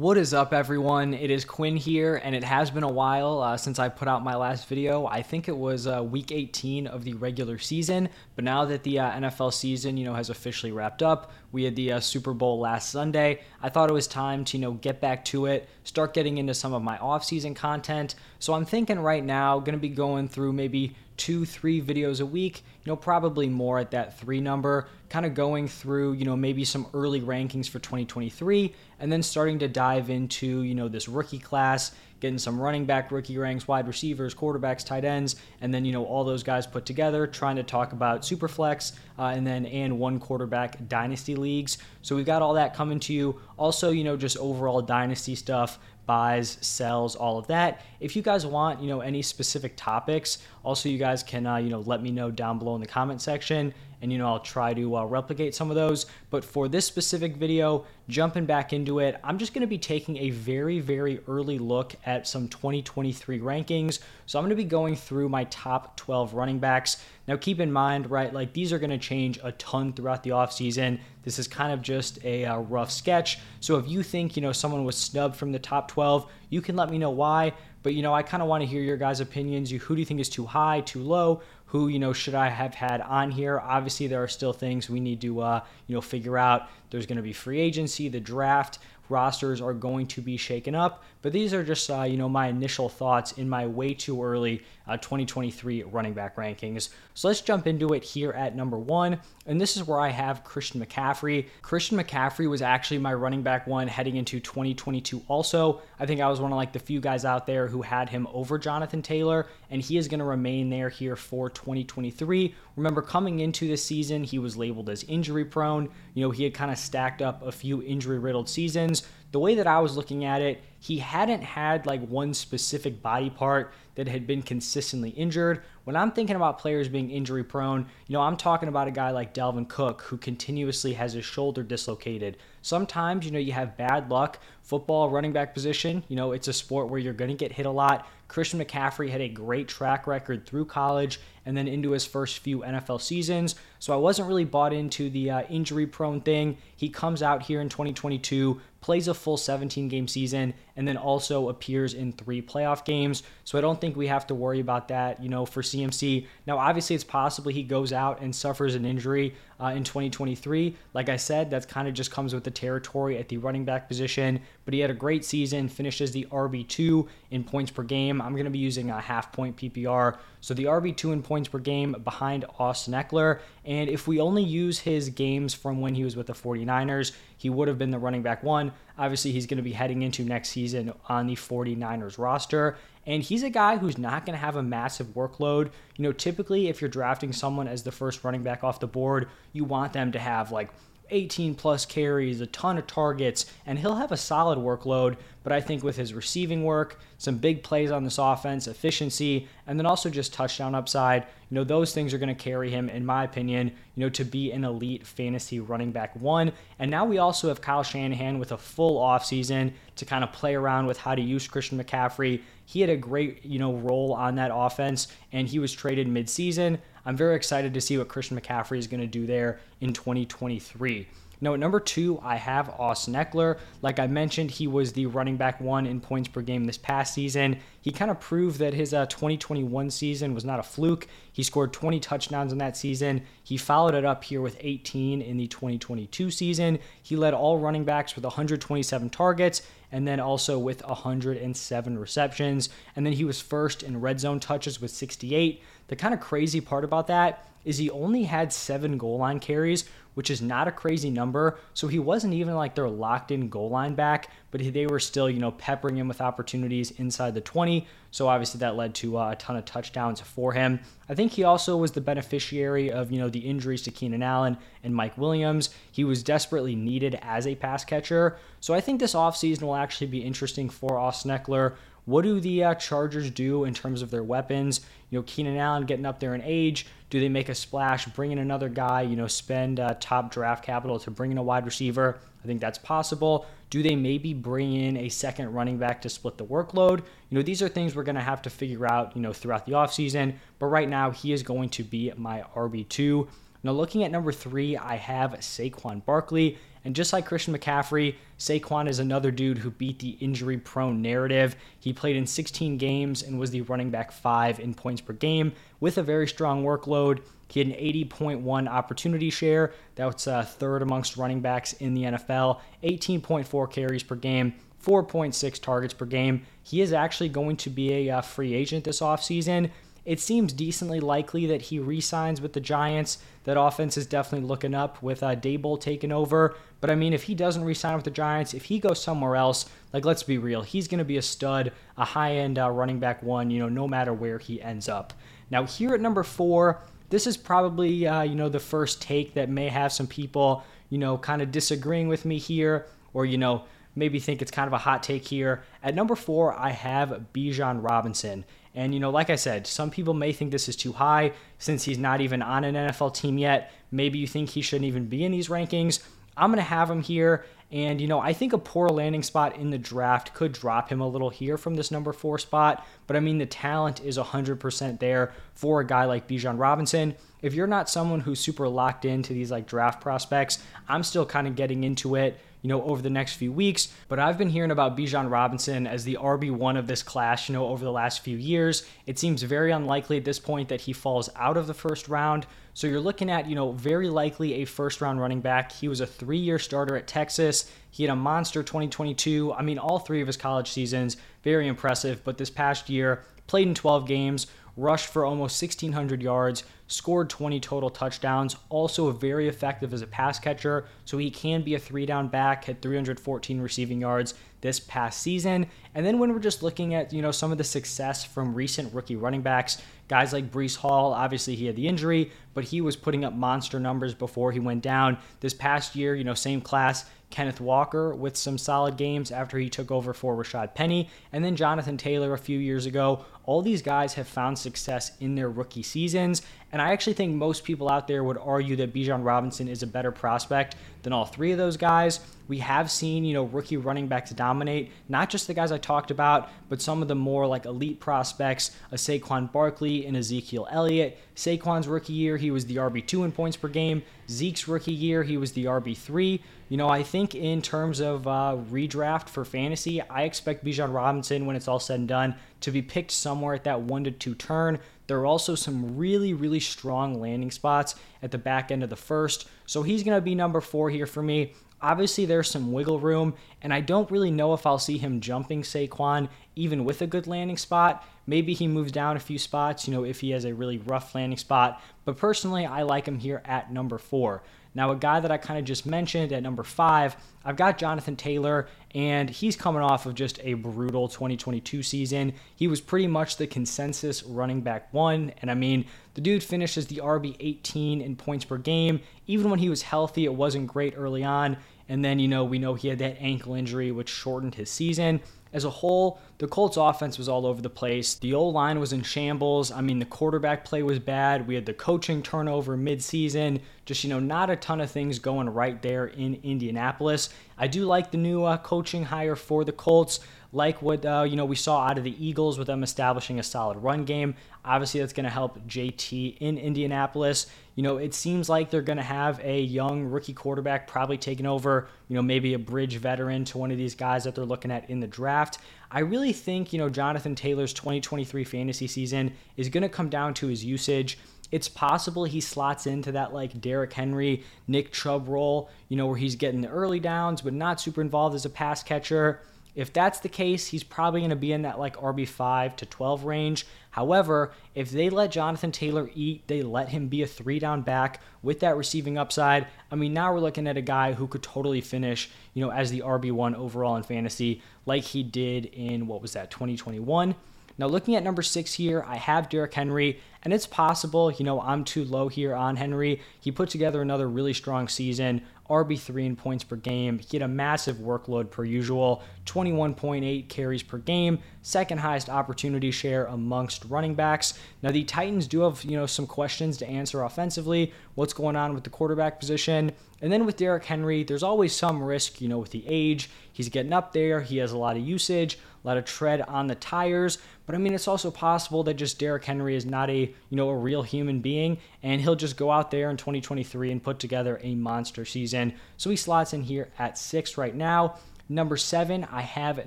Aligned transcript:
What 0.00 0.16
is 0.16 0.32
up, 0.32 0.54
everyone? 0.54 1.12
It 1.12 1.30
is 1.30 1.44
Quinn 1.44 1.76
here, 1.76 2.22
and 2.24 2.34
it 2.34 2.42
has 2.42 2.70
been 2.70 2.84
a 2.84 2.90
while 2.90 3.42
uh, 3.42 3.58
since 3.58 3.78
I 3.78 3.90
put 3.90 4.08
out 4.08 4.24
my 4.24 4.34
last 4.34 4.66
video. 4.66 5.04
I 5.04 5.20
think 5.20 5.46
it 5.46 5.54
was 5.54 5.86
uh, 5.86 6.02
week 6.02 6.32
18 6.32 6.86
of 6.86 7.04
the 7.04 7.12
regular 7.12 7.58
season, 7.58 8.08
but 8.34 8.42
now 8.42 8.64
that 8.64 8.82
the 8.82 8.98
uh, 8.98 9.10
NFL 9.10 9.52
season, 9.52 9.98
you 9.98 10.06
know, 10.06 10.14
has 10.14 10.30
officially 10.30 10.72
wrapped 10.72 11.02
up, 11.02 11.32
we 11.52 11.64
had 11.64 11.76
the 11.76 11.92
uh, 11.92 12.00
Super 12.00 12.32
Bowl 12.32 12.60
last 12.60 12.90
Sunday. 12.90 13.40
I 13.62 13.68
thought 13.68 13.90
it 13.90 13.94
was 13.94 14.06
time 14.06 14.44
to, 14.46 14.56
you 14.56 14.62
know, 14.62 14.72
get 14.72 15.00
back 15.00 15.24
to 15.26 15.46
it, 15.46 15.68
start 15.84 16.14
getting 16.14 16.38
into 16.38 16.54
some 16.54 16.72
of 16.72 16.82
my 16.82 16.98
off-season 16.98 17.54
content. 17.54 18.14
So 18.38 18.54
I'm 18.54 18.64
thinking 18.64 19.00
right 19.00 19.24
now, 19.24 19.58
going 19.58 19.74
to 19.74 19.80
be 19.80 19.88
going 19.88 20.28
through 20.28 20.52
maybe 20.52 20.94
two, 21.16 21.44
three 21.44 21.82
videos 21.82 22.22
a 22.22 22.26
week, 22.26 22.62
you 22.82 22.90
know, 22.90 22.96
probably 22.96 23.46
more 23.46 23.78
at 23.78 23.90
that 23.90 24.18
three 24.18 24.40
number, 24.40 24.88
kind 25.10 25.26
of 25.26 25.34
going 25.34 25.68
through, 25.68 26.14
you 26.14 26.24
know, 26.24 26.34
maybe 26.34 26.64
some 26.64 26.86
early 26.94 27.20
rankings 27.20 27.68
for 27.68 27.78
2023, 27.78 28.74
and 29.00 29.12
then 29.12 29.22
starting 29.22 29.58
to 29.58 29.68
dive 29.68 30.08
into, 30.08 30.62
you 30.62 30.74
know, 30.74 30.88
this 30.88 31.08
rookie 31.08 31.38
class, 31.38 31.92
getting 32.20 32.38
some 32.38 32.60
running 32.60 32.84
back 32.84 33.10
rookie 33.10 33.38
ranks, 33.38 33.66
wide 33.66 33.86
receivers, 33.86 34.34
quarterbacks, 34.34 34.84
tight 34.84 35.04
ends, 35.04 35.36
and 35.60 35.72
then, 35.72 35.84
you 35.84 35.92
know, 35.92 36.04
all 36.04 36.22
those 36.22 36.42
guys 36.42 36.66
put 36.66 36.86
together, 36.86 37.26
trying 37.26 37.56
to 37.56 37.62
talk 37.62 37.92
about 37.92 38.22
Superflex, 38.22 38.92
uh, 39.18 39.24
and 39.24 39.46
then 39.46 39.66
and 39.66 39.98
one 39.98 40.20
quarterback 40.20 40.88
dynasty 40.88 41.34
leagues. 41.34 41.78
So 42.02 42.14
we've 42.14 42.26
got 42.26 42.42
all 42.42 42.54
that 42.54 42.74
coming 42.74 43.00
to 43.00 43.12
you. 43.12 43.40
Also, 43.56 43.90
you 43.90 44.04
know, 44.04 44.16
just 44.16 44.36
overall 44.36 44.82
dynasty 44.82 45.34
stuff 45.34 45.78
buys, 46.06 46.58
sells, 46.60 47.14
all 47.14 47.38
of 47.38 47.46
that. 47.46 47.82
If 48.00 48.16
you 48.16 48.22
guys 48.22 48.44
want, 48.44 48.80
you 48.80 48.88
know, 48.88 49.00
any 49.00 49.22
specific 49.22 49.74
topics, 49.76 50.38
also 50.64 50.88
you 50.88 50.98
guys 50.98 51.22
can, 51.22 51.46
uh, 51.46 51.56
you 51.56 51.70
know, 51.70 51.80
let 51.80 52.02
me 52.02 52.10
know 52.10 52.32
down 52.32 52.58
below 52.58 52.74
in 52.74 52.80
the 52.80 52.86
comment 52.86 53.22
section 53.22 53.72
and 54.02 54.12
you 54.12 54.18
know 54.18 54.26
I'll 54.26 54.40
try 54.40 54.74
to 54.74 54.96
uh, 54.96 55.04
replicate 55.04 55.54
some 55.54 55.70
of 55.70 55.76
those. 55.76 56.06
But 56.30 56.44
for 56.44 56.68
this 56.68 56.84
specific 56.84 57.36
video, 57.36 57.86
jumping 58.08 58.46
back 58.46 58.72
into 58.72 58.98
it, 58.98 59.18
I'm 59.22 59.38
just 59.38 59.54
going 59.54 59.62
to 59.62 59.66
be 59.66 59.78
taking 59.78 60.16
a 60.18 60.30
very 60.30 60.80
very 60.80 61.20
early 61.28 61.58
look 61.58 61.94
at 62.06 62.26
some 62.26 62.48
2023 62.48 63.40
rankings. 63.40 64.00
So 64.26 64.38
I'm 64.38 64.44
going 64.44 64.50
to 64.50 64.56
be 64.56 64.64
going 64.64 64.96
through 64.96 65.28
my 65.28 65.44
top 65.44 65.96
12 65.96 66.34
running 66.34 66.58
backs. 66.58 67.04
Now 67.26 67.36
keep 67.36 67.60
in 67.60 67.70
mind, 67.70 68.10
right, 68.10 68.32
like 68.32 68.52
these 68.52 68.72
are 68.72 68.78
going 68.78 68.90
to 68.90 68.98
change 68.98 69.38
a 69.42 69.52
ton 69.52 69.92
throughout 69.92 70.22
the 70.22 70.30
offseason. 70.30 70.98
This 71.22 71.38
is 71.38 71.46
kind 71.46 71.72
of 71.72 71.82
just 71.82 72.24
a 72.24 72.44
uh, 72.44 72.58
rough 72.58 72.90
sketch. 72.90 73.38
So 73.60 73.76
if 73.76 73.88
you 73.88 74.02
think, 74.02 74.36
you 74.36 74.42
know, 74.42 74.52
someone 74.52 74.84
was 74.84 74.96
snubbed 74.96 75.36
from 75.36 75.52
the 75.52 75.58
top 75.58 75.88
12, 75.88 76.30
you 76.48 76.60
can 76.60 76.76
let 76.76 76.90
me 76.90 76.98
know 76.98 77.10
why. 77.10 77.52
But 77.82 77.94
you 77.94 78.02
know, 78.02 78.12
I 78.12 78.22
kind 78.22 78.42
of 78.42 78.48
want 78.48 78.62
to 78.62 78.66
hear 78.66 78.82
your 78.82 78.96
guys' 78.96 79.20
opinions. 79.20 79.72
You, 79.72 79.78
who 79.78 79.94
do 79.94 80.00
you 80.00 80.06
think 80.06 80.20
is 80.20 80.28
too 80.28 80.46
high, 80.46 80.80
too 80.82 81.02
low? 81.02 81.42
Who 81.70 81.88
you 81.88 81.98
know 81.98 82.12
should 82.12 82.34
I 82.34 82.48
have 82.48 82.74
had 82.74 83.00
on 83.00 83.30
here? 83.30 83.60
Obviously, 83.60 84.06
there 84.06 84.22
are 84.22 84.28
still 84.28 84.52
things 84.52 84.90
we 84.90 85.00
need 85.00 85.20
to 85.22 85.40
uh, 85.40 85.60
you 85.86 85.94
know 85.94 86.00
figure 86.00 86.36
out. 86.38 86.68
There's 86.90 87.06
going 87.06 87.16
to 87.16 87.22
be 87.22 87.32
free 87.32 87.60
agency, 87.60 88.08
the 88.08 88.20
draft 88.20 88.78
rosters 89.08 89.60
are 89.60 89.74
going 89.74 90.06
to 90.06 90.20
be 90.20 90.36
shaken 90.36 90.74
up. 90.74 91.02
But 91.22 91.32
these 91.32 91.52
are 91.52 91.62
just, 91.62 91.90
uh, 91.90 92.02
you 92.02 92.16
know, 92.16 92.28
my 92.28 92.48
initial 92.48 92.88
thoughts 92.88 93.32
in 93.32 93.48
my 93.48 93.66
way 93.66 93.94
too 93.94 94.22
early 94.22 94.62
uh, 94.90 94.96
2023 94.96 95.84
running 95.84 96.14
back 96.14 96.36
rankings. 96.36 96.88
So 97.14 97.28
let's 97.28 97.40
jump 97.40 97.66
into 97.66 97.92
it 97.94 98.02
here 98.02 98.32
at 98.32 98.56
number 98.56 98.78
one. 98.78 99.20
And 99.46 99.60
this 99.60 99.76
is 99.76 99.86
where 99.86 100.00
I 100.00 100.08
have 100.08 100.42
Christian 100.42 100.84
McCaffrey. 100.84 101.46
Christian 101.62 101.98
McCaffrey 101.98 102.48
was 102.48 102.62
actually 102.62 102.98
my 102.98 103.14
running 103.14 103.42
back 103.42 103.66
one 103.66 103.86
heading 103.86 104.16
into 104.16 104.40
2022 104.40 105.22
also. 105.28 105.80
I 105.98 106.06
think 106.06 106.20
I 106.20 106.28
was 106.28 106.40
one 106.40 106.50
of 106.52 106.56
like 106.56 106.72
the 106.72 106.78
few 106.78 107.00
guys 107.00 107.24
out 107.24 107.46
there 107.46 107.68
who 107.68 107.82
had 107.82 108.08
him 108.08 108.26
over 108.32 108.58
Jonathan 108.58 109.02
Taylor, 109.02 109.46
and 109.70 109.80
he 109.80 109.96
is 109.96 110.08
going 110.08 110.20
to 110.20 110.24
remain 110.24 110.70
there 110.70 110.88
here 110.88 111.16
for 111.16 111.50
2023. 111.50 112.54
Remember, 112.76 113.02
coming 113.02 113.40
into 113.40 113.68
this 113.68 113.84
season, 113.84 114.24
he 114.24 114.38
was 114.38 114.56
labeled 114.56 114.88
as 114.88 115.04
injury 115.04 115.44
prone. 115.44 115.88
You 116.14 116.24
know, 116.24 116.30
he 116.30 116.44
had 116.44 116.54
kind 116.54 116.70
of 116.70 116.78
stacked 116.78 117.22
up 117.22 117.46
a 117.46 117.52
few 117.52 117.82
injury 117.82 118.18
riddled 118.18 118.48
seasons 118.48 119.06
the 119.32 119.38
way 119.38 119.54
that 119.54 119.66
I 119.66 119.80
was 119.80 119.96
looking 119.96 120.24
at 120.24 120.42
it, 120.42 120.62
he 120.80 120.98
hadn't 120.98 121.42
had 121.42 121.86
like 121.86 122.04
one 122.06 122.34
specific 122.34 123.02
body 123.02 123.30
part 123.30 123.72
that 123.94 124.08
had 124.08 124.26
been 124.26 124.42
consistently 124.42 125.10
injured. 125.10 125.62
When 125.84 125.94
I'm 125.94 126.12
thinking 126.12 126.36
about 126.36 126.58
players 126.58 126.88
being 126.88 127.10
injury 127.10 127.44
prone, 127.44 127.86
you 128.06 128.14
know, 128.14 128.22
I'm 128.22 128.36
talking 128.36 128.68
about 128.68 128.88
a 128.88 128.92
guy 128.92 129.10
like 129.10 129.34
Dalvin 129.34 129.68
Cook 129.68 130.02
who 130.02 130.16
continuously 130.16 130.94
has 130.94 131.12
his 131.12 131.24
shoulder 131.24 131.62
dislocated. 131.62 132.38
Sometimes, 132.62 133.26
you 133.26 133.30
know, 133.30 133.38
you 133.38 133.52
have 133.52 133.76
bad 133.76 134.10
luck. 134.10 134.38
Football, 134.62 135.10
running 135.10 135.32
back 135.32 135.52
position, 135.52 136.04
you 136.08 136.16
know, 136.16 136.32
it's 136.32 136.48
a 136.48 136.52
sport 136.52 136.88
where 136.88 137.00
you're 137.00 137.12
going 137.12 137.30
to 137.30 137.36
get 137.36 137.52
hit 137.52 137.66
a 137.66 137.70
lot. 137.70 138.06
Christian 138.28 138.60
McCaffrey 138.60 139.10
had 139.10 139.20
a 139.20 139.28
great 139.28 139.66
track 139.66 140.06
record 140.06 140.46
through 140.46 140.66
college 140.66 141.18
and 141.44 141.56
then 141.56 141.66
into 141.66 141.90
his 141.90 142.06
first 142.06 142.38
few 142.38 142.60
NFL 142.60 143.00
seasons. 143.00 143.56
So 143.80 143.92
I 143.92 143.96
wasn't 143.96 144.28
really 144.28 144.44
bought 144.44 144.72
into 144.72 145.10
the 145.10 145.30
uh, 145.30 145.42
injury 145.50 145.86
prone 145.86 146.20
thing. 146.20 146.56
He 146.76 146.88
comes 146.88 147.22
out 147.22 147.42
here 147.42 147.60
in 147.60 147.68
2022, 147.68 148.60
plays 148.80 149.08
a 149.08 149.14
full 149.14 149.36
17 149.36 149.88
game 149.88 150.08
season, 150.08 150.54
and 150.76 150.86
then 150.86 150.96
also 150.96 151.48
appears 151.48 151.94
in 151.94 152.12
three 152.12 152.40
playoff 152.40 152.84
games. 152.84 153.22
So 153.44 153.58
I 153.58 153.60
don't 153.60 153.80
think 153.80 153.96
we 153.96 154.06
have 154.06 154.26
to 154.28 154.34
worry 154.34 154.60
about 154.60 154.88
that, 154.88 155.22
you 155.22 155.28
know, 155.28 155.44
for 155.44 155.62
CMC. 155.62 156.26
Now, 156.46 156.58
obviously, 156.58 156.94
it's 156.94 157.04
possible 157.04 157.50
he 157.50 157.62
goes 157.62 157.92
out 157.92 158.20
and 158.20 158.34
suffers 158.34 158.74
an 158.74 158.84
injury 158.84 159.34
uh, 159.60 159.68
in 159.68 159.84
2023. 159.84 160.76
Like 160.94 161.08
I 161.08 161.16
said, 161.16 161.50
that 161.50 161.68
kind 161.68 161.86
of 161.86 161.94
just 161.94 162.10
comes 162.10 162.34
with 162.34 162.44
the 162.44 162.50
territory 162.50 163.18
at 163.18 163.28
the 163.28 163.36
running 163.36 163.64
back 163.64 163.88
position. 163.88 164.40
But 164.64 164.74
he 164.74 164.80
had 164.80 164.90
a 164.90 164.94
great 164.94 165.24
season, 165.24 165.68
finishes 165.68 166.12
the 166.12 166.26
RB2 166.30 167.06
in 167.30 167.44
points 167.44 167.70
per 167.70 167.82
game. 167.82 168.20
I'm 168.20 168.32
going 168.32 168.44
to 168.44 168.50
be 168.50 168.58
using 168.58 168.90
a 168.90 169.00
half 169.00 169.32
point 169.32 169.56
PPR. 169.56 170.18
So 170.40 170.54
the 170.54 170.64
RB2 170.64 171.12
in 171.12 171.22
points 171.22 171.48
per 171.48 171.58
game 171.58 171.94
behind 172.02 172.44
Austin 172.58 172.94
Ekeler. 172.94 173.40
And 173.64 173.90
if 173.90 174.08
we 174.08 174.20
only 174.20 174.42
use 174.42 174.78
his 174.78 175.10
games 175.10 175.52
from 175.52 175.80
when 175.80 175.94
he 175.94 176.04
was 176.04 176.16
with 176.16 176.26
the 176.26 176.32
49ers, 176.32 177.12
he 177.36 177.50
would 177.50 177.68
have 177.68 177.78
been 177.78 177.90
the 177.90 177.98
running 177.98 178.22
back 178.22 178.42
one. 178.42 178.72
Obviously, 178.98 179.32
he's 179.32 179.46
going 179.46 179.58
to 179.58 179.62
be 179.62 179.72
heading 179.72 180.02
into 180.02 180.24
next 180.24 180.50
season 180.50 180.92
on 181.08 181.26
the 181.26 181.34
49ers 181.34 182.18
roster. 182.18 182.76
And 183.06 183.22
he's 183.22 183.42
a 183.42 183.50
guy 183.50 183.78
who's 183.78 183.98
not 183.98 184.26
going 184.26 184.38
to 184.38 184.44
have 184.44 184.56
a 184.56 184.62
massive 184.62 185.08
workload. 185.08 185.70
You 185.96 186.04
know, 186.04 186.12
typically, 186.12 186.68
if 186.68 186.80
you're 186.80 186.90
drafting 186.90 187.32
someone 187.32 187.66
as 187.66 187.82
the 187.82 187.92
first 187.92 188.22
running 188.24 188.42
back 188.42 188.62
off 188.62 188.80
the 188.80 188.86
board, 188.86 189.28
you 189.52 189.64
want 189.64 189.92
them 189.92 190.12
to 190.12 190.18
have 190.18 190.52
like 190.52 190.70
18 191.10 191.54
plus 191.54 191.86
carries, 191.86 192.40
a 192.40 192.46
ton 192.46 192.78
of 192.78 192.86
targets, 192.86 193.46
and 193.66 193.78
he'll 193.78 193.96
have 193.96 194.12
a 194.12 194.16
solid 194.16 194.58
workload. 194.58 195.16
But 195.42 195.52
I 195.52 195.60
think 195.60 195.82
with 195.82 195.96
his 195.96 196.12
receiving 196.12 196.64
work, 196.64 197.00
some 197.18 197.38
big 197.38 197.62
plays 197.62 197.90
on 197.90 198.04
this 198.04 198.18
offense, 198.18 198.66
efficiency, 198.66 199.48
and 199.66 199.78
then 199.78 199.86
also 199.86 200.10
just 200.10 200.34
touchdown 200.34 200.74
upside, 200.74 201.22
you 201.22 201.54
know, 201.54 201.64
those 201.64 201.92
things 201.92 202.12
are 202.12 202.18
going 202.18 202.34
to 202.34 202.34
carry 202.34 202.70
him, 202.70 202.88
in 202.88 203.04
my 203.04 203.24
opinion, 203.24 203.68
you 203.94 204.00
know, 204.04 204.10
to 204.10 204.24
be 204.24 204.52
an 204.52 204.64
elite 204.64 205.06
fantasy 205.06 205.58
running 205.58 205.92
back 205.92 206.14
one. 206.16 206.52
And 206.78 206.90
now 206.90 207.04
we 207.04 207.18
also 207.18 207.48
have 207.48 207.60
Kyle 207.60 207.82
Shanahan 207.82 208.38
with 208.38 208.52
a 208.52 208.58
full 208.58 209.00
offseason 209.00 209.72
to 209.96 210.04
kind 210.04 210.22
of 210.22 210.32
play 210.32 210.54
around 210.54 210.86
with 210.86 210.98
how 210.98 211.14
to 211.14 211.22
use 211.22 211.48
Christian 211.48 211.82
McCaffrey. 211.82 212.42
He 212.70 212.80
had 212.80 212.88
a 212.88 212.96
great, 212.96 213.44
you 213.44 213.58
know, 213.58 213.74
role 213.74 214.12
on 214.12 214.36
that 214.36 214.52
offense, 214.54 215.08
and 215.32 215.48
he 215.48 215.58
was 215.58 215.72
traded 215.72 216.06
midseason. 216.06 216.78
I'm 217.04 217.16
very 217.16 217.34
excited 217.34 217.74
to 217.74 217.80
see 217.80 217.98
what 217.98 218.06
Christian 218.06 218.40
McCaffrey 218.40 218.78
is 218.78 218.86
going 218.86 219.00
to 219.00 219.08
do 219.08 219.26
there 219.26 219.58
in 219.80 219.92
2023. 219.92 221.08
Now, 221.42 221.54
at 221.54 221.60
number 221.60 221.80
two, 221.80 222.20
I 222.22 222.36
have 222.36 222.68
Austin 222.68 223.14
Ekeler. 223.14 223.58
Like 223.80 223.98
I 223.98 224.06
mentioned, 224.06 224.50
he 224.50 224.66
was 224.66 224.92
the 224.92 225.06
running 225.06 225.36
back 225.36 225.60
one 225.60 225.86
in 225.86 226.00
points 226.00 226.28
per 226.28 226.42
game 226.42 226.66
this 226.66 226.76
past 226.76 227.14
season. 227.14 227.58
He 227.80 227.92
kind 227.92 228.10
of 228.10 228.20
proved 228.20 228.58
that 228.58 228.74
his 228.74 228.92
uh, 228.92 229.06
2021 229.06 229.90
season 229.90 230.34
was 230.34 230.44
not 230.44 230.58
a 230.58 230.62
fluke. 230.62 231.06
He 231.32 231.42
scored 231.42 231.72
20 231.72 231.98
touchdowns 231.98 232.52
in 232.52 232.58
that 232.58 232.76
season. 232.76 233.22
He 233.42 233.56
followed 233.56 233.94
it 233.94 234.04
up 234.04 234.22
here 234.22 234.42
with 234.42 234.58
18 234.60 235.22
in 235.22 235.38
the 235.38 235.46
2022 235.46 236.30
season. 236.30 236.78
He 237.02 237.16
led 237.16 237.32
all 237.32 237.58
running 237.58 237.84
backs 237.84 238.14
with 238.14 238.24
127 238.24 239.08
targets 239.08 239.62
and 239.92 240.06
then 240.06 240.20
also 240.20 240.58
with 240.58 240.86
107 240.86 241.98
receptions. 241.98 242.68
And 242.94 243.06
then 243.06 243.14
he 243.14 243.24
was 243.24 243.40
first 243.40 243.82
in 243.82 244.00
red 244.00 244.20
zone 244.20 244.40
touches 244.40 244.80
with 244.80 244.90
68. 244.90 245.62
The 245.88 245.96
kind 245.96 246.12
of 246.12 246.20
crazy 246.20 246.60
part 246.60 246.84
about 246.84 247.06
that 247.06 247.46
is 247.64 247.78
he 247.78 247.90
only 247.90 248.24
had 248.24 248.52
seven 248.52 248.96
goal 248.96 249.18
line 249.18 249.40
carries, 249.40 249.84
which 250.14 250.30
is 250.30 250.42
not 250.42 250.68
a 250.68 250.72
crazy 250.72 251.10
number. 251.10 251.58
So 251.74 251.88
he 251.88 251.98
wasn't 251.98 252.34
even 252.34 252.54
like 252.54 252.74
their 252.74 252.88
locked 252.88 253.30
in 253.30 253.48
goal 253.48 253.70
line 253.70 253.94
back, 253.94 254.30
but 254.50 254.60
they 254.60 254.86
were 254.86 255.00
still, 255.00 255.30
you 255.30 255.38
know, 255.38 255.52
peppering 255.52 255.96
him 255.96 256.08
with 256.08 256.20
opportunities 256.20 256.90
inside 256.92 257.34
the 257.34 257.40
20. 257.40 257.86
So 258.10 258.28
obviously 258.28 258.58
that 258.58 258.76
led 258.76 258.94
to 258.96 259.18
uh, 259.18 259.30
a 259.30 259.36
ton 259.36 259.56
of 259.56 259.64
touchdowns 259.64 260.20
for 260.20 260.52
him. 260.52 260.80
I 261.08 261.14
think 261.14 261.32
he 261.32 261.44
also 261.44 261.76
was 261.76 261.92
the 261.92 262.00
beneficiary 262.00 262.90
of, 262.90 263.12
you 263.12 263.18
know, 263.18 263.28
the 263.28 263.40
injuries 263.40 263.82
to 263.82 263.90
Keenan 263.90 264.22
Allen 264.22 264.58
and 264.82 264.94
Mike 264.94 265.16
Williams. 265.16 265.70
He 265.90 266.04
was 266.04 266.22
desperately 266.22 266.74
needed 266.74 267.18
as 267.22 267.46
a 267.46 267.54
pass 267.54 267.84
catcher. 267.84 268.36
So 268.60 268.74
I 268.74 268.80
think 268.80 269.00
this 269.00 269.14
offseason 269.14 269.62
will 269.62 269.76
actually 269.76 270.08
be 270.08 270.24
interesting 270.24 270.68
for 270.68 270.98
Austin 270.98 271.30
Ekeler. 271.30 271.76
What 272.10 272.22
do 272.24 272.40
the 272.40 272.64
uh, 272.64 272.74
Chargers 272.74 273.30
do 273.30 273.62
in 273.64 273.72
terms 273.72 274.02
of 274.02 274.10
their 274.10 274.24
weapons? 274.24 274.80
You 275.10 275.20
know, 275.20 275.22
Keenan 275.28 275.56
Allen 275.56 275.86
getting 275.86 276.04
up 276.04 276.18
there 276.18 276.34
in 276.34 276.42
age. 276.44 276.86
Do 277.08 277.20
they 277.20 277.28
make 277.28 277.48
a 277.48 277.54
splash, 277.54 278.06
bring 278.06 278.32
in 278.32 278.38
another 278.38 278.68
guy, 278.68 279.02
you 279.02 279.14
know, 279.14 279.28
spend 279.28 279.78
uh, 279.78 279.94
top 280.00 280.32
draft 280.32 280.64
capital 280.64 280.98
to 280.98 281.10
bring 281.12 281.30
in 281.30 281.38
a 281.38 281.42
wide 281.42 281.64
receiver? 281.64 282.18
I 282.42 282.46
think 282.48 282.60
that's 282.60 282.78
possible. 282.78 283.46
Do 283.70 283.84
they 283.84 283.94
maybe 283.94 284.34
bring 284.34 284.74
in 284.74 284.96
a 284.96 285.08
second 285.08 285.52
running 285.52 285.78
back 285.78 286.02
to 286.02 286.08
split 286.08 286.36
the 286.36 286.44
workload? 286.44 286.98
You 287.28 287.38
know, 287.38 287.42
these 287.42 287.62
are 287.62 287.68
things 287.68 287.94
we're 287.94 288.02
going 288.02 288.16
to 288.16 288.20
have 288.20 288.42
to 288.42 288.50
figure 288.50 288.90
out, 288.90 289.14
you 289.14 289.22
know, 289.22 289.32
throughout 289.32 289.64
the 289.64 289.72
offseason. 289.72 290.34
But 290.58 290.66
right 290.66 290.88
now, 290.88 291.12
he 291.12 291.32
is 291.32 291.44
going 291.44 291.68
to 291.70 291.84
be 291.84 292.12
my 292.16 292.42
RB2. 292.56 293.28
Now, 293.62 293.70
looking 293.70 294.02
at 294.02 294.10
number 294.10 294.32
three, 294.32 294.76
I 294.76 294.96
have 294.96 295.30
Saquon 295.34 296.04
Barkley. 296.04 296.58
And 296.84 296.96
just 296.96 297.12
like 297.12 297.26
Christian 297.26 297.54
McCaffrey, 297.54 298.16
Saquon 298.38 298.88
is 298.88 298.98
another 298.98 299.30
dude 299.30 299.58
who 299.58 299.70
beat 299.70 299.98
the 299.98 300.16
injury 300.20 300.56
prone 300.56 301.02
narrative. 301.02 301.56
He 301.78 301.92
played 301.92 302.16
in 302.16 302.26
16 302.26 302.78
games 302.78 303.22
and 303.22 303.38
was 303.38 303.50
the 303.50 303.60
running 303.62 303.90
back 303.90 304.12
five 304.12 304.58
in 304.58 304.74
points 304.74 305.00
per 305.00 305.12
game 305.12 305.52
with 305.78 305.98
a 305.98 306.02
very 306.02 306.26
strong 306.26 306.64
workload. 306.64 307.20
He 307.48 307.60
had 307.60 307.66
an 307.66 307.74
80.1 307.74 308.68
opportunity 308.68 309.28
share. 309.28 309.72
That's 309.96 310.26
uh, 310.26 310.42
third 310.42 310.82
amongst 310.82 311.16
running 311.16 311.40
backs 311.40 311.72
in 311.74 311.94
the 311.94 312.04
NFL. 312.04 312.60
18.4 312.84 313.70
carries 313.70 314.02
per 314.02 314.14
game, 314.14 314.54
4.6 314.84 315.60
targets 315.60 315.92
per 315.92 316.06
game. 316.06 316.46
He 316.62 316.80
is 316.80 316.92
actually 316.92 317.28
going 317.28 317.56
to 317.58 317.70
be 317.70 318.08
a 318.08 318.18
uh, 318.18 318.20
free 318.20 318.54
agent 318.54 318.84
this 318.84 319.00
offseason. 319.00 319.70
It 320.10 320.18
seems 320.18 320.52
decently 320.52 320.98
likely 320.98 321.46
that 321.46 321.62
he 321.62 321.78
re 321.78 322.00
signs 322.00 322.40
with 322.40 322.52
the 322.52 322.60
Giants. 322.60 323.18
That 323.44 323.56
offense 323.56 323.96
is 323.96 324.06
definitely 324.06 324.48
looking 324.48 324.74
up 324.74 325.00
with 325.00 325.22
uh, 325.22 325.36
Daboll 325.36 325.80
taking 325.80 326.10
over. 326.10 326.56
But 326.80 326.90
I 326.90 326.96
mean, 326.96 327.12
if 327.12 327.22
he 327.22 327.34
doesn't 327.36 327.62
re 327.62 327.74
sign 327.74 327.94
with 327.94 328.02
the 328.02 328.10
Giants, 328.10 328.52
if 328.52 328.64
he 328.64 328.80
goes 328.80 329.00
somewhere 329.00 329.36
else, 329.36 329.66
like 329.92 330.04
let's 330.04 330.24
be 330.24 330.36
real, 330.36 330.62
he's 330.62 330.88
going 330.88 330.98
to 330.98 331.04
be 331.04 331.16
a 331.16 331.22
stud, 331.22 331.70
a 331.96 332.04
high 332.04 332.34
end 332.38 332.58
uh, 332.58 332.68
running 332.70 332.98
back 332.98 333.22
one, 333.22 333.52
you 333.52 333.60
know, 333.60 333.68
no 333.68 333.86
matter 333.86 334.12
where 334.12 334.38
he 334.38 334.60
ends 334.60 334.88
up. 334.88 335.12
Now, 335.48 335.64
here 335.64 335.94
at 335.94 336.00
number 336.00 336.24
four, 336.24 336.80
this 337.10 337.28
is 337.28 337.36
probably, 337.36 338.04
uh, 338.04 338.22
you 338.22 338.34
know, 338.34 338.48
the 338.48 338.58
first 338.58 339.00
take 339.00 339.34
that 339.34 339.48
may 339.48 339.68
have 339.68 339.92
some 339.92 340.08
people, 340.08 340.64
you 340.88 340.98
know, 340.98 341.18
kind 341.18 341.40
of 341.40 341.52
disagreeing 341.52 342.08
with 342.08 342.24
me 342.24 342.38
here 342.38 342.88
or, 343.14 343.26
you 343.26 343.38
know, 343.38 343.62
maybe 343.94 344.18
think 344.18 344.42
it's 344.42 344.50
kind 344.50 344.66
of 344.66 344.72
a 344.72 344.78
hot 344.78 345.04
take 345.04 345.28
here. 345.28 345.62
At 345.84 345.94
number 345.94 346.16
four, 346.16 346.52
I 346.52 346.70
have 346.70 347.26
Bijan 347.32 347.84
Robinson. 347.88 348.44
And, 348.74 348.94
you 348.94 349.00
know, 349.00 349.10
like 349.10 349.30
I 349.30 349.36
said, 349.36 349.66
some 349.66 349.90
people 349.90 350.14
may 350.14 350.32
think 350.32 350.52
this 350.52 350.68
is 350.68 350.76
too 350.76 350.92
high 350.92 351.32
since 351.58 351.84
he's 351.84 351.98
not 351.98 352.20
even 352.20 352.40
on 352.40 352.64
an 352.64 352.74
NFL 352.74 353.14
team 353.14 353.36
yet. 353.36 353.72
Maybe 353.90 354.18
you 354.18 354.26
think 354.26 354.50
he 354.50 354.62
shouldn't 354.62 354.86
even 354.86 355.06
be 355.06 355.24
in 355.24 355.32
these 355.32 355.48
rankings. 355.48 356.00
I'm 356.36 356.50
going 356.50 356.58
to 356.58 356.62
have 356.62 356.88
him 356.88 357.02
here. 357.02 357.44
And, 357.72 358.00
you 358.00 358.08
know, 358.08 358.18
I 358.18 358.32
think 358.32 358.52
a 358.52 358.58
poor 358.58 358.88
landing 358.88 359.22
spot 359.22 359.56
in 359.56 359.70
the 359.70 359.78
draft 359.78 360.34
could 360.34 360.52
drop 360.52 360.88
him 360.90 361.00
a 361.00 361.06
little 361.06 361.30
here 361.30 361.56
from 361.56 361.74
this 361.74 361.90
number 361.90 362.12
four 362.12 362.38
spot. 362.38 362.84
But 363.06 363.16
I 363.16 363.20
mean, 363.20 363.38
the 363.38 363.46
talent 363.46 364.00
is 364.04 364.18
100% 364.18 364.98
there 364.98 365.32
for 365.54 365.80
a 365.80 365.86
guy 365.86 366.04
like 366.04 366.26
Bijan 366.26 366.58
Robinson. 366.58 367.14
If 367.42 367.54
you're 367.54 367.68
not 367.68 367.88
someone 367.88 368.20
who's 368.20 368.40
super 368.40 368.68
locked 368.68 369.04
into 369.04 369.32
these 369.32 369.50
like 369.50 369.66
draft 369.66 370.00
prospects, 370.00 370.58
I'm 370.88 371.04
still 371.04 371.24
kind 371.24 371.46
of 371.46 371.54
getting 371.54 371.84
into 371.84 372.16
it 372.16 372.38
you 372.62 372.68
know, 372.68 372.82
over 372.82 373.02
the 373.02 373.10
next 373.10 373.34
few 373.34 373.52
weeks. 373.52 373.88
But 374.08 374.18
I've 374.18 374.38
been 374.38 374.48
hearing 374.48 374.70
about 374.70 374.96
Bijan 374.96 375.30
Robinson 375.30 375.86
as 375.86 376.04
the 376.04 376.18
RB1 376.20 376.78
of 376.78 376.86
this 376.86 377.02
class, 377.02 377.48
you 377.48 377.52
know, 377.54 377.66
over 377.66 377.84
the 377.84 377.92
last 377.92 378.20
few 378.20 378.36
years. 378.36 378.84
It 379.06 379.18
seems 379.18 379.42
very 379.42 379.72
unlikely 379.72 380.16
at 380.18 380.24
this 380.24 380.38
point 380.38 380.68
that 380.68 380.82
he 380.82 380.92
falls 380.92 381.30
out 381.36 381.56
of 381.56 381.66
the 381.66 381.74
first 381.74 382.08
round. 382.08 382.46
So 382.74 382.86
you're 382.86 383.00
looking 383.00 383.30
at, 383.30 383.46
you 383.46 383.54
know, 383.54 383.72
very 383.72 384.08
likely 384.08 384.54
a 384.54 384.64
first 384.64 385.00
round 385.00 385.20
running 385.20 385.40
back. 385.40 385.72
He 385.72 385.88
was 385.88 386.00
a 386.00 386.06
three 386.06 386.38
year 386.38 386.58
starter 386.58 386.96
at 386.96 387.06
Texas. 387.06 387.70
He 387.90 388.04
had 388.04 388.12
a 388.12 388.16
monster 388.16 388.62
2022. 388.62 389.52
I 389.52 389.62
mean, 389.62 389.78
all 389.78 389.98
three 389.98 390.20
of 390.20 390.26
his 390.26 390.36
college 390.36 390.70
seasons, 390.70 391.16
very 391.42 391.66
impressive. 391.66 392.22
But 392.24 392.38
this 392.38 392.50
past 392.50 392.88
year, 392.88 393.24
played 393.46 393.66
in 393.66 393.74
12 393.74 394.06
games, 394.06 394.46
rushed 394.80 395.08
for 395.08 395.24
almost 395.24 395.60
1,600 395.62 396.22
yards, 396.22 396.64
scored 396.86 397.30
20 397.30 397.60
total 397.60 397.90
touchdowns, 397.90 398.56
also 398.68 399.10
very 399.12 399.48
effective 399.48 399.92
as 399.94 400.02
a 400.02 400.06
pass 400.06 400.38
catcher, 400.38 400.86
so 401.04 401.18
he 401.18 401.30
can 401.30 401.62
be 401.62 401.74
a 401.74 401.78
three 401.78 402.06
down 402.06 402.28
back, 402.28 402.64
had 402.64 402.82
314 402.82 403.60
receiving 403.60 404.00
yards 404.00 404.34
this 404.60 404.80
past 404.80 405.20
season. 405.20 405.66
And 405.94 406.04
then 406.04 406.18
when 406.18 406.32
we're 406.32 406.38
just 406.38 406.62
looking 406.62 406.94
at, 406.94 407.12
you 407.12 407.22
know, 407.22 407.30
some 407.30 407.52
of 407.52 407.58
the 407.58 407.64
success 407.64 408.24
from 408.24 408.54
recent 408.54 408.92
rookie 408.92 409.16
running 409.16 409.42
backs, 409.42 409.80
guys 410.08 410.32
like 410.32 410.50
Breece 410.50 410.76
Hall, 410.76 411.12
obviously 411.12 411.54
he 411.54 411.66
had 411.66 411.76
the 411.76 411.86
injury, 411.86 412.32
but 412.54 412.64
he 412.64 412.80
was 412.80 412.96
putting 412.96 413.24
up 413.24 413.34
monster 413.34 413.78
numbers 413.78 414.14
before 414.14 414.52
he 414.52 414.60
went 414.60 414.82
down. 414.82 415.18
This 415.40 415.54
past 415.54 415.94
year, 415.94 416.14
you 416.14 416.24
know, 416.24 416.34
same 416.34 416.60
class, 416.60 417.04
Kenneth 417.30 417.60
Walker 417.60 418.14
with 418.14 418.36
some 418.36 418.58
solid 418.58 418.96
games 418.96 419.30
after 419.30 419.58
he 419.58 419.70
took 419.70 419.90
over 419.90 420.12
for 420.12 420.36
Rashad 420.36 420.74
Penny, 420.74 421.08
and 421.32 421.44
then 421.44 421.56
Jonathan 421.56 421.96
Taylor 421.96 422.32
a 422.32 422.38
few 422.38 422.58
years 422.58 422.86
ago. 422.86 423.24
All 423.44 423.62
these 423.62 423.82
guys 423.82 424.14
have 424.14 424.28
found 424.28 424.58
success 424.58 425.12
in 425.20 425.34
their 425.34 425.48
rookie 425.48 425.82
seasons, 425.82 426.42
and 426.72 426.82
I 426.82 426.92
actually 426.92 427.14
think 427.14 427.34
most 427.34 427.64
people 427.64 427.88
out 427.88 428.06
there 428.06 428.22
would 428.22 428.38
argue 428.38 428.76
that 428.76 428.92
Bijan 428.92 429.24
Robinson 429.24 429.68
is 429.68 429.82
a 429.82 429.86
better 429.86 430.12
prospect 430.12 430.76
than 431.02 431.12
all 431.12 431.24
three 431.24 431.52
of 431.52 431.58
those 431.58 431.76
guys. 431.76 432.20
We 432.46 432.58
have 432.58 432.90
seen, 432.90 433.24
you 433.24 433.34
know, 433.34 433.44
rookie 433.44 433.76
running 433.76 434.08
backs 434.08 434.30
dominate, 434.30 434.90
not 435.08 435.30
just 435.30 435.46
the 435.46 435.54
guys 435.54 435.72
I 435.72 435.78
talked 435.78 436.10
about, 436.10 436.48
but 436.68 436.82
some 436.82 437.00
of 437.00 437.08
the 437.08 437.14
more 437.14 437.46
like 437.46 437.64
elite 437.64 438.00
prospects, 438.00 438.72
a 438.90 438.96
Saquon 438.96 439.50
Barkley 439.52 440.04
and 440.06 440.16
Ezekiel 440.16 440.66
Elliott. 440.70 441.18
Saquon's 441.34 441.88
rookie 441.88 442.12
year, 442.12 442.36
he 442.36 442.50
was 442.50 442.66
the 442.66 442.76
RB2 442.76 443.24
in 443.24 443.32
points 443.32 443.56
per 443.56 443.68
game. 443.68 444.02
Zeke's 444.28 444.68
rookie 444.68 444.92
year, 444.92 445.22
he 445.22 445.36
was 445.36 445.52
the 445.52 445.64
RB3. 445.64 446.40
You 446.70 446.76
know, 446.76 446.88
I 446.88 447.02
think 447.02 447.34
in 447.34 447.62
terms 447.62 447.98
of 447.98 448.28
uh, 448.28 448.56
redraft 448.70 449.28
for 449.28 449.44
fantasy, 449.44 450.00
I 450.00 450.22
expect 450.22 450.64
Bijan 450.64 450.94
Robinson, 450.94 451.44
when 451.44 451.56
it's 451.56 451.66
all 451.66 451.80
said 451.80 451.98
and 451.98 452.08
done, 452.08 452.36
to 452.60 452.70
be 452.70 452.80
picked 452.80 453.10
somewhere 453.10 453.54
at 453.54 453.64
that 453.64 453.80
one 453.80 454.04
to 454.04 454.12
two 454.12 454.36
turn. 454.36 454.78
There 455.08 455.18
are 455.18 455.26
also 455.26 455.56
some 455.56 455.96
really, 455.98 456.32
really 456.32 456.60
strong 456.60 457.20
landing 457.20 457.50
spots 457.50 457.96
at 458.22 458.30
the 458.30 458.38
back 458.38 458.70
end 458.70 458.84
of 458.84 458.88
the 458.88 458.94
first. 458.94 459.48
So 459.66 459.82
he's 459.82 460.04
going 460.04 460.16
to 460.16 460.20
be 460.20 460.36
number 460.36 460.60
four 460.60 460.90
here 460.90 461.08
for 461.08 461.24
me. 461.24 461.54
Obviously, 461.82 462.24
there's 462.24 462.48
some 462.48 462.70
wiggle 462.70 463.00
room, 463.00 463.34
and 463.62 463.74
I 463.74 463.80
don't 463.80 464.08
really 464.08 464.30
know 464.30 464.54
if 464.54 464.64
I'll 464.64 464.78
see 464.78 464.98
him 464.98 465.20
jumping 465.20 465.62
Saquon 465.62 466.28
even 466.54 466.84
with 466.84 467.02
a 467.02 467.06
good 467.08 467.26
landing 467.26 467.56
spot. 467.56 468.06
Maybe 468.28 468.54
he 468.54 468.68
moves 468.68 468.92
down 468.92 469.16
a 469.16 469.20
few 469.20 469.38
spots, 469.38 469.88
you 469.88 469.94
know, 469.94 470.04
if 470.04 470.20
he 470.20 470.30
has 470.30 470.44
a 470.44 470.54
really 470.54 470.78
rough 470.78 471.16
landing 471.16 471.38
spot. 471.38 471.82
But 472.04 472.16
personally, 472.16 472.64
I 472.64 472.82
like 472.82 473.08
him 473.08 473.18
here 473.18 473.42
at 473.44 473.72
number 473.72 473.98
four. 473.98 474.44
Now, 474.74 474.92
a 474.92 474.96
guy 474.96 475.20
that 475.20 475.30
I 475.30 475.36
kind 475.36 475.58
of 475.58 475.64
just 475.64 475.84
mentioned 475.84 476.32
at 476.32 476.42
number 476.42 476.62
five, 476.62 477.16
I've 477.44 477.56
got 477.56 477.78
Jonathan 477.78 478.14
Taylor, 478.16 478.68
and 478.94 479.28
he's 479.28 479.56
coming 479.56 479.82
off 479.82 480.06
of 480.06 480.14
just 480.14 480.38
a 480.42 480.54
brutal 480.54 481.08
2022 481.08 481.82
season. 481.82 482.34
He 482.54 482.68
was 482.68 482.80
pretty 482.80 483.06
much 483.06 483.36
the 483.36 483.46
consensus 483.46 484.22
running 484.22 484.60
back 484.60 484.92
one, 484.92 485.32
and 485.42 485.50
I 485.50 485.54
mean, 485.54 485.86
the 486.14 486.20
dude 486.20 486.42
finishes 486.42 486.86
the 486.86 487.00
RB 487.02 487.36
18 487.40 488.00
in 488.00 488.16
points 488.16 488.44
per 488.44 488.58
game. 488.58 489.00
Even 489.26 489.50
when 489.50 489.58
he 489.58 489.68
was 489.68 489.82
healthy, 489.82 490.24
it 490.24 490.34
wasn't 490.34 490.66
great 490.66 490.94
early 490.96 491.24
on. 491.24 491.56
And 491.88 492.04
then, 492.04 492.20
you 492.20 492.28
know, 492.28 492.44
we 492.44 492.60
know 492.60 492.74
he 492.74 492.86
had 492.86 493.00
that 493.00 493.16
ankle 493.20 493.54
injury, 493.54 493.90
which 493.90 494.08
shortened 494.08 494.54
his 494.54 494.70
season. 494.70 495.20
As 495.52 495.64
a 495.64 495.70
whole, 495.70 496.20
the 496.38 496.46
Colts 496.46 496.76
offense 496.76 497.18
was 497.18 497.28
all 497.28 497.44
over 497.44 497.60
the 497.60 497.70
place. 497.70 498.14
The 498.14 498.34
old 498.34 498.54
line 498.54 498.78
was 498.78 498.92
in 498.92 499.02
shambles. 499.02 499.72
I 499.72 499.80
mean, 499.80 499.98
the 499.98 500.04
quarterback 500.04 500.64
play 500.64 500.82
was 500.82 500.98
bad. 500.98 501.46
We 501.46 501.56
had 501.56 501.66
the 501.66 501.74
coaching 501.74 502.22
turnover 502.22 502.76
midseason. 502.76 503.60
Just, 503.84 504.04
you 504.04 504.10
know, 504.10 504.20
not 504.20 504.50
a 504.50 504.56
ton 504.56 504.80
of 504.80 504.90
things 504.90 505.18
going 505.18 505.50
right 505.50 505.80
there 505.82 506.06
in 506.06 506.40
Indianapolis. 506.42 507.30
I 507.58 507.66
do 507.66 507.84
like 507.84 508.10
the 508.10 508.18
new 508.18 508.44
uh, 508.44 508.58
coaching 508.58 509.04
hire 509.04 509.36
for 509.36 509.64
the 509.64 509.72
Colts 509.72 510.20
like 510.52 510.82
what 510.82 511.04
uh, 511.04 511.24
you 511.28 511.36
know 511.36 511.44
we 511.44 511.56
saw 511.56 511.86
out 511.86 511.98
of 511.98 512.04
the 512.04 512.24
Eagles 512.24 512.58
with 512.58 512.66
them 512.66 512.82
establishing 512.82 513.38
a 513.38 513.42
solid 513.42 513.78
run 513.78 514.04
game. 514.04 514.34
Obviously, 514.64 515.00
that's 515.00 515.12
going 515.12 515.24
to 515.24 515.30
help 515.30 515.66
JT 515.66 516.38
in 516.38 516.58
Indianapolis. 516.58 517.46
You 517.80 517.84
know, 517.84 517.96
it 517.96 518.12
seems 518.12 518.50
like 518.50 518.68
they're 518.68 518.82
going 518.82 518.98
to 518.98 519.02
have 519.02 519.40
a 519.42 519.62
young 519.62 520.04
rookie 520.04 520.34
quarterback 520.34 520.86
probably 520.86 521.16
taking 521.16 521.46
over. 521.46 521.88
You 522.08 522.16
know, 522.16 522.20
maybe 522.20 522.52
a 522.52 522.58
bridge 522.58 522.98
veteran 522.98 523.46
to 523.46 523.56
one 523.56 523.70
of 523.70 523.78
these 523.78 523.94
guys 523.94 524.24
that 524.24 524.34
they're 524.34 524.44
looking 524.44 524.70
at 524.70 524.90
in 524.90 525.00
the 525.00 525.06
draft. 525.06 525.60
I 525.90 526.00
really 526.00 526.34
think 526.34 526.74
you 526.74 526.78
know 526.78 526.90
Jonathan 526.90 527.34
Taylor's 527.34 527.72
2023 527.72 528.44
fantasy 528.44 528.86
season 528.86 529.32
is 529.56 529.70
going 529.70 529.80
to 529.80 529.88
come 529.88 530.10
down 530.10 530.34
to 530.34 530.48
his 530.48 530.62
usage 530.62 531.16
it's 531.50 531.68
possible 531.68 532.24
he 532.24 532.40
slots 532.40 532.86
into 532.86 533.12
that 533.12 533.32
like 533.32 533.60
Derrick 533.60 533.92
Henry, 533.92 534.44
Nick 534.68 534.92
Chubb 534.92 535.28
role, 535.28 535.68
you 535.88 535.96
know, 535.96 536.06
where 536.06 536.16
he's 536.16 536.36
getting 536.36 536.60
the 536.60 536.68
early 536.68 537.00
downs 537.00 537.40
but 537.40 537.52
not 537.52 537.80
super 537.80 538.00
involved 538.00 538.36
as 538.36 538.44
a 538.44 538.50
pass 538.50 538.82
catcher. 538.82 539.40
If 539.74 539.92
that's 539.92 540.20
the 540.20 540.28
case, 540.28 540.68
he's 540.68 540.82
probably 540.82 541.20
going 541.20 541.30
to 541.30 541.36
be 541.36 541.52
in 541.52 541.62
that 541.62 541.78
like 541.78 541.96
RB5 541.96 542.76
to 542.76 542.86
12 542.86 543.24
range. 543.24 543.66
However, 543.90 544.52
if 544.74 544.90
they 544.90 545.10
let 545.10 545.30
Jonathan 545.30 545.72
Taylor 545.72 546.10
eat, 546.14 546.46
they 546.46 546.62
let 546.62 546.90
him 546.90 547.08
be 547.08 547.22
a 547.22 547.26
three 547.26 547.58
down 547.58 547.82
back 547.82 548.20
with 548.42 548.60
that 548.60 548.76
receiving 548.76 549.18
upside. 549.18 549.66
I 549.90 549.96
mean, 549.96 550.12
now 550.12 550.32
we're 550.32 550.40
looking 550.40 550.66
at 550.66 550.76
a 550.76 550.82
guy 550.82 551.12
who 551.12 551.26
could 551.26 551.42
totally 551.42 551.80
finish, 551.80 552.30
you 552.54 552.64
know, 552.64 552.72
as 552.72 552.90
the 552.90 553.00
RB1 553.00 553.54
overall 553.54 553.96
in 553.96 554.02
fantasy, 554.02 554.62
like 554.86 555.02
he 555.02 555.22
did 555.22 555.66
in 555.66 556.06
what 556.06 556.22
was 556.22 556.32
that, 556.34 556.50
2021. 556.50 557.34
Now, 557.78 557.86
looking 557.86 558.14
at 558.14 558.22
number 558.22 558.42
six 558.42 558.74
here, 558.74 559.02
I 559.06 559.16
have 559.16 559.48
Derrick 559.48 559.72
Henry, 559.72 560.20
and 560.42 560.52
it's 560.52 560.66
possible, 560.66 561.30
you 561.30 561.44
know, 561.44 561.60
I'm 561.60 561.84
too 561.84 562.04
low 562.04 562.28
here 562.28 562.54
on 562.54 562.76
Henry. 562.76 563.20
He 563.40 563.50
put 563.50 563.68
together 563.68 564.00
another 564.00 564.28
really 564.28 564.54
strong 564.54 564.88
season, 564.88 565.42
RB3 565.68 566.26
in 566.26 566.36
points 566.36 566.64
per 566.64 566.76
game. 566.76 567.18
He 567.18 567.36
had 567.36 567.42
a 567.42 567.48
massive 567.48 567.98
workload 567.98 568.50
per 568.50 568.64
usual, 568.64 569.22
21.8 569.46 570.48
carries 570.48 570.82
per 570.82 570.98
game, 570.98 571.38
second 571.62 571.98
highest 571.98 572.28
opportunity 572.28 572.90
share 572.90 573.26
amongst 573.26 573.84
running 573.84 574.14
backs. 574.14 574.58
Now 574.82 574.90
the 574.90 575.04
Titans 575.04 575.46
do 575.46 575.60
have, 575.60 575.84
you 575.84 575.96
know, 575.96 576.06
some 576.06 576.26
questions 576.26 576.76
to 576.78 576.88
answer 576.88 577.22
offensively. 577.22 577.92
What's 578.14 578.32
going 578.32 578.56
on 578.56 578.74
with 578.74 578.84
the 578.84 578.90
quarterback 578.90 579.38
position? 579.38 579.92
And 580.22 580.32
then 580.32 580.44
with 580.44 580.56
Derrick 580.56 580.84
Henry, 580.84 581.22
there's 581.22 581.42
always 581.42 581.74
some 581.74 582.02
risk, 582.02 582.40
you 582.40 582.48
know, 582.48 582.58
with 582.58 582.70
the 582.70 582.84
age. 582.86 583.30
He's 583.52 583.68
getting 583.68 583.92
up 583.92 584.12
there, 584.12 584.40
he 584.40 584.58
has 584.58 584.72
a 584.72 584.78
lot 584.78 584.96
of 584.96 585.06
usage, 585.06 585.58
a 585.84 585.86
lot 585.86 585.96
of 585.96 586.04
tread 586.04 586.42
on 586.42 586.66
the 586.66 586.74
tires. 586.74 587.38
But 587.64 587.74
I 587.74 587.78
mean, 587.78 587.94
it's 587.94 588.08
also 588.08 588.30
possible 588.30 588.82
that 588.84 588.94
just 588.94 589.18
Derrick 589.18 589.44
Henry 589.44 589.76
is 589.76 589.86
not 589.86 590.10
a 590.10 590.29
you 590.48 590.56
know, 590.56 590.68
a 590.68 590.76
real 590.76 591.02
human 591.02 591.40
being, 591.40 591.78
and 592.02 592.20
he'll 592.20 592.36
just 592.36 592.56
go 592.56 592.70
out 592.70 592.90
there 592.90 593.10
in 593.10 593.16
2023 593.16 593.90
and 593.92 594.02
put 594.02 594.18
together 594.18 594.60
a 594.62 594.74
monster 594.74 595.24
season. 595.24 595.74
So 595.96 596.10
he 596.10 596.16
slots 596.16 596.52
in 596.52 596.62
here 596.62 596.88
at 596.98 597.18
six 597.18 597.56
right 597.56 597.74
now. 597.74 598.16
Number 598.50 598.76
seven, 598.76 599.28
I 599.30 599.42
have 599.42 599.86